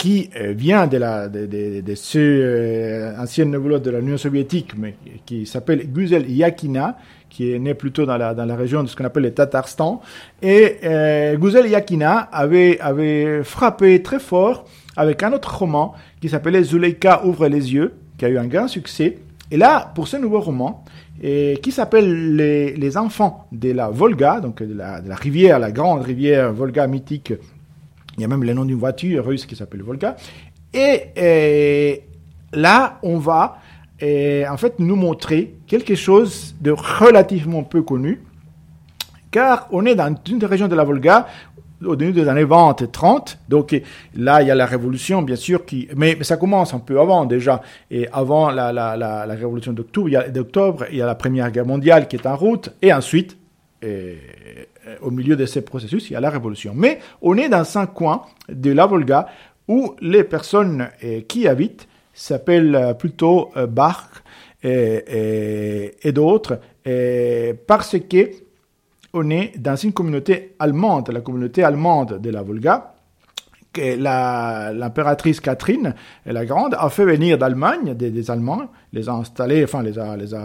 qui 0.00 0.30
euh, 0.34 0.52
vient 0.56 0.86
de, 0.86 0.96
la, 0.96 1.28
de, 1.28 1.44
de, 1.44 1.82
de 1.82 1.94
ce 1.94 3.14
ancienne 3.20 3.52
de 3.52 3.90
l'Union 3.90 4.16
soviétique, 4.16 4.72
mais 4.76 4.96
qui 5.26 5.44
s'appelle 5.46 5.86
Guzel 5.92 6.28
Yakina, 6.30 6.96
qui 7.30 7.52
est 7.52 7.58
né 7.58 7.74
plutôt 7.74 8.04
dans 8.04 8.16
la, 8.16 8.34
dans 8.34 8.44
la 8.44 8.56
région 8.56 8.82
de 8.82 8.88
ce 8.88 8.96
qu'on 8.96 9.04
appelle 9.04 9.22
le 9.22 9.32
Tatarstan. 9.32 10.02
Et 10.42 10.76
euh, 10.84 11.36
Guzel 11.36 11.68
Yakina 11.68 12.18
avait, 12.32 12.78
avait 12.80 13.42
frappé 13.44 14.02
très 14.02 14.18
fort 14.18 14.66
avec 14.96 15.22
un 15.22 15.32
autre 15.32 15.56
roman 15.56 15.94
qui 16.20 16.28
s'appelait 16.28 16.62
Zuleika 16.62 17.24
ouvre 17.24 17.48
les 17.48 17.72
yeux, 17.72 17.94
qui 18.18 18.26
a 18.26 18.28
eu 18.28 18.36
un 18.38 18.46
grand 18.46 18.68
succès. 18.68 19.18
Et 19.50 19.56
là, 19.56 19.90
pour 19.94 20.08
ce 20.08 20.16
nouveau 20.16 20.40
roman, 20.40 20.84
et 21.22 21.58
qui 21.62 21.72
s'appelle 21.72 22.36
les, 22.36 22.74
les, 22.74 22.96
enfants 22.96 23.46
de 23.52 23.72
la 23.72 23.88
Volga, 23.88 24.40
donc 24.40 24.62
de 24.62 24.74
la, 24.74 25.00
de 25.00 25.08
la 25.08 25.16
rivière, 25.16 25.58
la 25.58 25.70
grande 25.70 26.02
rivière 26.02 26.52
Volga 26.52 26.86
mythique 26.86 27.34
il 28.20 28.22
y 28.22 28.24
a 28.24 28.28
même 28.28 28.44
le 28.44 28.52
nom 28.52 28.66
d'une 28.66 28.78
voiture 28.78 29.24
russe 29.24 29.46
qui 29.46 29.56
s'appelle 29.56 29.82
Volga. 29.82 30.14
Et, 30.74 32.02
là, 32.52 32.98
on 33.02 33.16
va 33.16 33.56
en 34.02 34.56
fait 34.56 34.78
nous 34.78 34.96
montrer 34.96 35.54
quelque 35.66 35.94
chose 35.94 36.54
de 36.60 36.70
relativement 36.70 37.62
peu 37.62 37.82
connu, 37.82 38.22
car 39.30 39.68
on 39.70 39.84
est 39.86 39.94
dans 39.94 40.14
une 40.28 40.44
région 40.44 40.68
de 40.68 40.74
la 40.74 40.84
Volga 40.84 41.26
au 41.84 41.96
début 41.96 42.12
des 42.12 42.28
années 42.28 42.44
20 42.44 42.82
et 42.82 42.88
30. 42.88 43.38
Donc 43.48 43.80
là, 44.14 44.42
il 44.42 44.48
y 44.48 44.50
a 44.50 44.54
la 44.54 44.66
révolution, 44.66 45.22
bien 45.22 45.36
sûr, 45.36 45.64
qui, 45.64 45.88
mais, 45.96 46.22
ça 46.22 46.36
commence 46.36 46.74
un 46.74 46.78
peu 46.78 47.00
avant 47.00 47.24
déjà. 47.24 47.62
Et 47.90 48.08
avant 48.12 48.50
la, 48.50 48.72
la, 48.72 48.96
la, 48.96 49.34
révolution 49.34 49.72
d'octobre, 49.72 50.08
il, 50.08 50.92
il 50.92 50.98
y 50.98 51.02
a 51.02 51.06
la 51.06 51.14
Première 51.14 51.50
Guerre 51.50 51.66
mondiale 51.66 52.08
qui 52.08 52.16
est 52.16 52.26
en 52.26 52.36
route. 52.36 52.70
Et 52.82 52.92
ensuite, 52.92 53.36
et, 53.82 53.86
euh, 54.86 54.96
au 55.02 55.10
milieu 55.10 55.36
de 55.36 55.46
ces 55.46 55.62
processus, 55.62 56.10
il 56.10 56.14
y 56.14 56.16
a 56.16 56.20
la 56.20 56.30
révolution. 56.30 56.72
Mais 56.74 56.98
on 57.22 57.36
est 57.36 57.48
dans 57.48 57.78
un 57.78 57.86
coin 57.86 58.22
de 58.48 58.72
la 58.72 58.86
Volga 58.86 59.26
où 59.68 59.94
les 60.00 60.24
personnes 60.24 60.88
euh, 61.04 61.20
qui 61.26 61.46
habitent 61.46 61.86
s'appellent 62.12 62.74
euh, 62.74 62.94
plutôt 62.94 63.50
Bach 63.68 64.22
et, 64.62 66.12
d'autres 66.12 66.60
parce 67.66 67.96
que 67.98 68.30
on 69.12 69.30
est 69.30 69.58
dans 69.58 69.76
une 69.76 69.92
communauté 69.92 70.54
allemande, 70.58 71.10
la 71.10 71.20
communauté 71.20 71.64
allemande 71.64 72.20
de 72.20 72.30
la 72.30 72.42
Volga, 72.42 72.94
que 73.72 73.96
l'impératrice 74.72 75.40
Catherine 75.40 75.94
la 76.26 76.44
Grande 76.44 76.74
a 76.78 76.88
fait 76.90 77.04
venir 77.04 77.38
d'Allemagne 77.38 77.94
des, 77.94 78.30
Allemands, 78.30 78.68
les 78.92 79.08
a 79.08 79.12
installés, 79.12 79.64
enfin 79.64 79.82
les 79.82 79.98
a, 79.98 80.16
les 80.16 80.34
euh, 80.34 80.38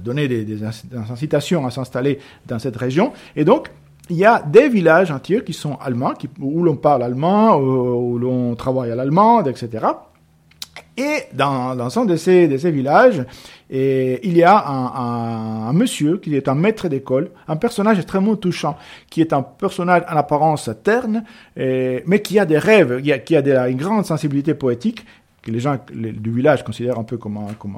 donné 0.00 0.26
des, 0.28 0.64
incitations 0.64 1.66
à 1.66 1.70
s'installer 1.70 2.18
dans 2.46 2.58
cette 2.58 2.76
région. 2.76 3.12
Et 3.36 3.44
donc, 3.44 3.70
il 4.10 4.16
y 4.16 4.24
a 4.24 4.42
des 4.42 4.68
villages 4.68 5.10
entiers 5.10 5.42
qui 5.42 5.52
sont 5.52 5.76
allemands, 5.76 6.14
où 6.40 6.62
l'on 6.62 6.76
parle 6.76 7.02
allemand, 7.02 7.56
où, 7.56 8.18
l'on 8.18 8.54
travaille 8.54 8.90
à 8.90 8.94
l'allemande, 8.94 9.48
etc. 9.48 9.86
Et 10.96 11.24
dans, 11.34 11.98
un 11.98 12.04
de 12.06 12.16
ces, 12.16 12.48
de 12.48 12.56
ces 12.56 12.70
villages, 12.70 13.24
et 13.68 14.26
il 14.26 14.36
y 14.36 14.42
a 14.42 14.66
un, 14.66 15.68
un, 15.68 15.72
monsieur 15.74 16.16
qui 16.18 16.34
est 16.34 16.48
un 16.48 16.54
maître 16.54 16.88
d'école, 16.88 17.30
un 17.48 17.56
personnage 17.56 17.98
extrêmement 17.98 18.36
touchant, 18.36 18.76
qui 19.10 19.20
est 19.20 19.32
un 19.34 19.42
personnage 19.42 20.04
en 20.10 20.16
apparence 20.16 20.70
terne, 20.82 21.24
mais 21.56 22.22
qui 22.22 22.38
a 22.38 22.46
des 22.46 22.58
rêves, 22.58 23.02
qui 23.02 23.12
a, 23.12 23.18
qui 23.18 23.36
a 23.36 23.42
de 23.42 23.52
une 23.70 23.76
grande 23.76 24.06
sensibilité 24.06 24.54
poétique, 24.54 25.04
que 25.42 25.50
les 25.50 25.60
gens 25.60 25.76
du 25.92 26.32
village 26.32 26.64
considèrent 26.64 26.98
un 26.98 27.04
peu 27.04 27.18
comme 27.18 27.36
un, 27.36 27.52
comme 27.58 27.76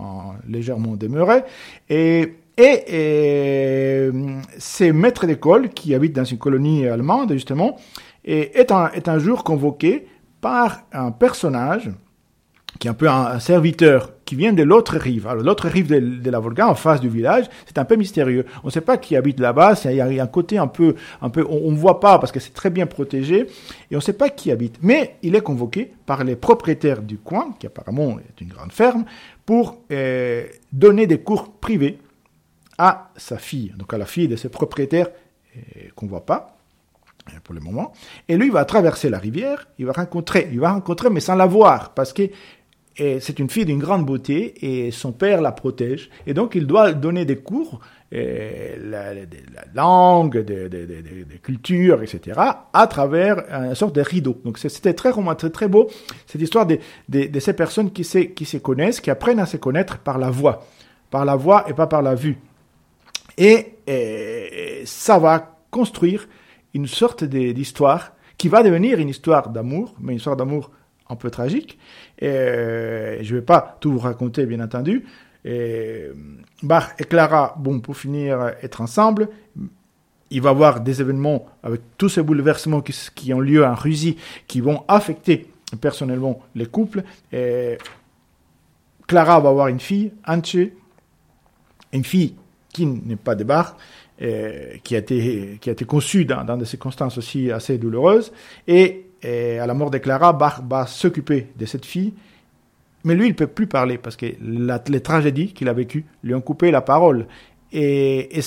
légèrement 0.48 0.94
demeuré. 0.94 1.42
Et, 1.88 2.34
et, 2.56 2.84
et 2.86 4.10
ces 4.58 4.92
maîtres 4.92 5.26
d'école, 5.26 5.70
qui 5.70 5.94
habitent 5.94 6.14
dans 6.14 6.24
une 6.24 6.38
colonie 6.38 6.86
allemande, 6.86 7.32
justement, 7.32 7.76
est 8.24 8.70
un, 8.70 8.90
est 8.92 9.08
un 9.08 9.18
jour 9.18 9.42
convoqué 9.42 10.06
par 10.40 10.82
un 10.92 11.10
personnage 11.10 11.90
qui 12.78 12.86
est 12.86 12.90
un 12.90 12.94
peu 12.94 13.08
un, 13.08 13.40
serviteur, 13.40 14.12
qui 14.24 14.36
vient 14.36 14.52
de 14.52 14.62
l'autre 14.62 14.96
rive. 14.96 15.26
Alors 15.26 15.42
l'autre 15.42 15.68
rive 15.68 15.88
de, 15.88 16.30
la 16.30 16.38
Volga, 16.38 16.68
en 16.68 16.74
face 16.74 17.00
du 17.00 17.08
village, 17.08 17.46
c'est 17.66 17.78
un 17.78 17.84
peu 17.84 17.96
mystérieux. 17.96 18.44
On 18.62 18.66
ne 18.66 18.72
sait 18.72 18.80
pas 18.80 18.98
qui 18.98 19.16
habite 19.16 19.40
là-bas. 19.40 19.74
Il 19.86 19.94
y, 19.94 20.00
a 20.00 20.22
un 20.22 20.26
côté 20.26 20.58
un 20.58 20.66
peu, 20.66 20.94
on 21.20 21.70
ne 21.70 21.76
voit 21.76 22.00
pas 22.00 22.18
parce 22.18 22.30
que 22.30 22.40
c'est 22.40 22.52
très 22.52 22.70
bien 22.70 22.86
protégé 22.86 23.46
et 23.90 23.94
on 23.94 23.96
ne 23.96 24.02
sait 24.02 24.12
pas 24.12 24.28
qui 24.28 24.52
habite. 24.52 24.78
Mais 24.82 25.16
il 25.22 25.34
est 25.34 25.40
convoqué 25.40 25.92
par 26.06 26.24
les 26.24 26.36
propriétaires 26.36 27.02
du 27.02 27.18
coin, 27.18 27.54
qui 27.58 27.66
apparemment 27.66 28.18
est 28.18 28.40
une 28.40 28.48
grande 28.48 28.72
ferme, 28.72 29.04
pour 29.46 29.78
euh, 29.90 30.44
donner 30.72 31.06
des 31.06 31.20
cours 31.20 31.52
privés 31.52 31.98
à 32.76 33.10
sa 33.16 33.38
fille, 33.38 33.72
donc 33.76 33.92
à 33.92 33.98
la 33.98 34.06
fille 34.06 34.28
de 34.28 34.36
ses 34.36 34.50
propriétaires 34.50 35.08
euh, 35.56 35.88
qu'on 35.96 36.06
ne 36.06 36.10
voit 36.10 36.26
pas 36.26 36.54
pour 37.44 37.54
le 37.54 37.60
moment. 37.60 37.92
Et 38.28 38.36
lui, 38.36 38.46
il 38.46 38.52
va 38.52 38.64
traverser 38.64 39.10
la 39.10 39.18
rivière, 39.18 39.68
il 39.78 39.86
va 39.86 39.92
rencontrer, 39.92 40.48
il 40.50 40.60
va 40.60 40.72
rencontrer, 40.72 41.10
mais 41.10 41.20
sans 41.20 41.34
la 41.34 41.46
voir, 41.46 41.94
parce 41.94 42.12
que 42.12 42.22
c'est 42.98 43.38
une 43.38 43.48
fille 43.48 43.64
d'une 43.64 43.78
grande 43.78 44.04
beauté 44.04 44.54
et 44.60 44.90
son 44.90 45.12
père 45.12 45.40
la 45.40 45.52
protège. 45.52 46.10
Et 46.26 46.34
donc 46.34 46.54
il 46.54 46.66
doit 46.66 46.92
donner 46.92 47.24
des 47.24 47.36
cours, 47.36 47.80
et 48.10 48.76
la, 48.82 49.14
la, 49.14 49.20
langue, 49.74 50.38
des, 50.38 51.38
cultures, 51.42 52.02
etc., 52.02 52.40
à 52.72 52.86
travers 52.86 53.44
une 53.52 53.74
sorte 53.74 53.94
de 53.94 54.00
rideau. 54.00 54.40
Donc 54.44 54.58
c'était 54.58 54.94
très 54.94 55.10
romantique, 55.10 55.52
très 55.52 55.68
beau, 55.68 55.88
cette 56.26 56.40
histoire 56.40 56.66
de, 56.66 56.78
ces 57.38 57.52
personnes 57.52 57.92
qui 57.92 58.04
se, 58.04 58.56
connaissent, 58.56 59.00
qui 59.00 59.10
apprennent 59.10 59.40
à 59.40 59.46
se 59.46 59.58
connaître 59.58 59.98
par 59.98 60.18
la 60.18 60.30
voix. 60.30 60.66
Par 61.10 61.24
la 61.24 61.36
voix 61.36 61.64
et 61.68 61.74
pas 61.74 61.86
par 61.86 62.02
la 62.02 62.14
vue. 62.14 62.38
Et, 63.36 63.74
et 63.86 64.82
ça 64.84 65.18
va 65.18 65.56
construire 65.70 66.28
une 66.74 66.86
sorte 66.86 67.24
d'histoire 67.24 68.12
qui 68.36 68.48
va 68.48 68.62
devenir 68.62 68.98
une 68.98 69.08
histoire 69.08 69.50
d'amour, 69.50 69.94
mais 70.00 70.12
une 70.12 70.18
histoire 70.18 70.36
d'amour 70.36 70.70
un 71.08 71.16
peu 71.16 71.30
tragique. 71.30 71.78
Et 72.18 72.28
euh, 72.28 73.22
je 73.22 73.34
ne 73.34 73.40
vais 73.40 73.44
pas 73.44 73.76
tout 73.80 73.92
vous 73.92 73.98
raconter, 73.98 74.46
bien 74.46 74.60
entendu. 74.60 75.06
Et 75.44 76.08
Bach 76.62 76.90
et 76.98 77.04
Clara, 77.04 77.54
bon, 77.58 77.80
pour 77.80 77.96
finir, 77.96 78.52
être 78.62 78.80
ensemble. 78.80 79.28
Il 80.30 80.42
va 80.42 80.50
y 80.50 80.52
avoir 80.52 80.80
des 80.80 81.00
événements 81.00 81.46
avec 81.62 81.80
tous 81.96 82.10
ces 82.10 82.22
bouleversements 82.22 82.82
qui, 82.82 82.94
qui 83.14 83.32
ont 83.32 83.40
lieu 83.40 83.64
en 83.64 83.74
Russie, 83.74 84.16
qui 84.46 84.60
vont 84.60 84.84
affecter 84.88 85.46
personnellement 85.80 86.42
les 86.54 86.66
couples. 86.66 87.02
Clara 89.06 89.40
va 89.40 89.48
avoir 89.48 89.68
une 89.68 89.80
fille, 89.80 90.12
Anche, 90.26 90.56
une 91.92 92.04
fille 92.04 92.34
qui 92.72 92.84
n'est 92.84 93.16
pas 93.16 93.34
de 93.34 93.44
Bach, 93.44 93.74
qui, 94.18 94.94
a 94.94 94.98
été, 94.98 95.58
qui 95.60 95.70
a 95.70 95.72
été 95.72 95.84
conçue 95.86 96.26
dans, 96.26 96.44
dans 96.44 96.58
des 96.58 96.66
circonstances 96.66 97.16
aussi 97.16 97.50
assez 97.50 97.78
douloureuses. 97.78 98.30
Et 98.66 99.07
et 99.22 99.58
à 99.58 99.66
la 99.66 99.74
mort 99.74 99.90
de 99.90 99.98
Clara, 99.98 100.32
Bach 100.32 100.60
va 100.68 100.86
s'occuper 100.86 101.48
de 101.56 101.66
cette 101.66 101.84
fille, 101.84 102.14
mais 103.04 103.14
lui, 103.14 103.26
il 103.26 103.30
ne 103.30 103.34
peut 103.34 103.46
plus 103.46 103.66
parler 103.66 103.98
parce 103.98 104.16
que 104.16 104.26
les 104.40 105.00
tragédies 105.00 105.52
qu'il 105.52 105.68
a 105.68 105.72
vécues 105.72 106.04
lui 106.22 106.34
ont 106.34 106.40
coupé 106.40 106.70
la 106.70 106.80
parole. 106.80 107.26
Et, 107.72 108.40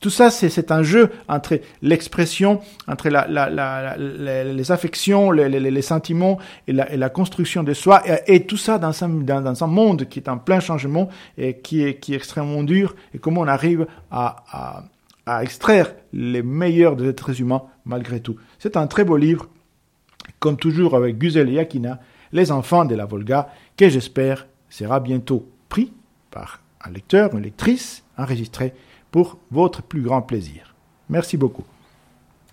tout 0.00 0.10
ça, 0.10 0.30
c'est 0.30 0.70
un 0.70 0.82
jeu 0.82 1.10
entre 1.26 1.58
l'expression, 1.82 2.60
entre 2.86 3.08
les 3.08 4.70
affections, 4.70 5.30
les, 5.30 5.82
sentiments 5.82 6.38
et, 6.68 6.72
la, 6.72 7.08
construction 7.08 7.62
de 7.62 7.72
soi, 7.72 8.02
et, 8.26 8.44
tout 8.44 8.56
ça 8.56 8.78
dans 8.78 9.04
un, 9.04 9.66
monde 9.66 10.04
qui 10.08 10.18
est 10.20 10.28
en 10.28 10.38
plein 10.38 10.60
changement 10.60 11.08
et 11.36 11.58
qui 11.58 11.82
est, 11.82 12.08
extrêmement 12.10 12.62
dur, 12.62 12.94
et 13.14 13.18
comment 13.18 13.40
on 13.40 13.48
arrive 13.48 13.86
à, 14.10 14.84
à 15.26 15.42
extraire 15.42 15.94
les 16.12 16.42
meilleurs 16.42 16.94
des 16.94 17.08
êtres 17.08 17.40
humains 17.40 17.62
malgré 17.84 18.20
tout. 18.20 18.36
C'est 18.58 18.76
un 18.76 18.86
très 18.86 19.04
beau 19.04 19.16
livre 19.16 19.48
comme 20.40 20.56
toujours 20.56 20.94
avec 20.94 21.18
Guzel 21.18 21.48
et 21.48 21.54
Yakina, 21.54 22.00
les 22.32 22.52
enfants 22.52 22.84
de 22.84 22.94
la 22.94 23.06
Volga, 23.06 23.48
que 23.76 23.88
j'espère 23.88 24.46
sera 24.68 25.00
bientôt 25.00 25.48
pris 25.68 25.92
par 26.30 26.60
un 26.84 26.90
lecteur, 26.90 27.34
une 27.34 27.42
lectrice, 27.42 28.04
enregistré 28.16 28.74
pour 29.10 29.38
votre 29.50 29.82
plus 29.82 30.02
grand 30.02 30.22
plaisir. 30.22 30.74
Merci 31.08 31.36
beaucoup. 31.36 31.64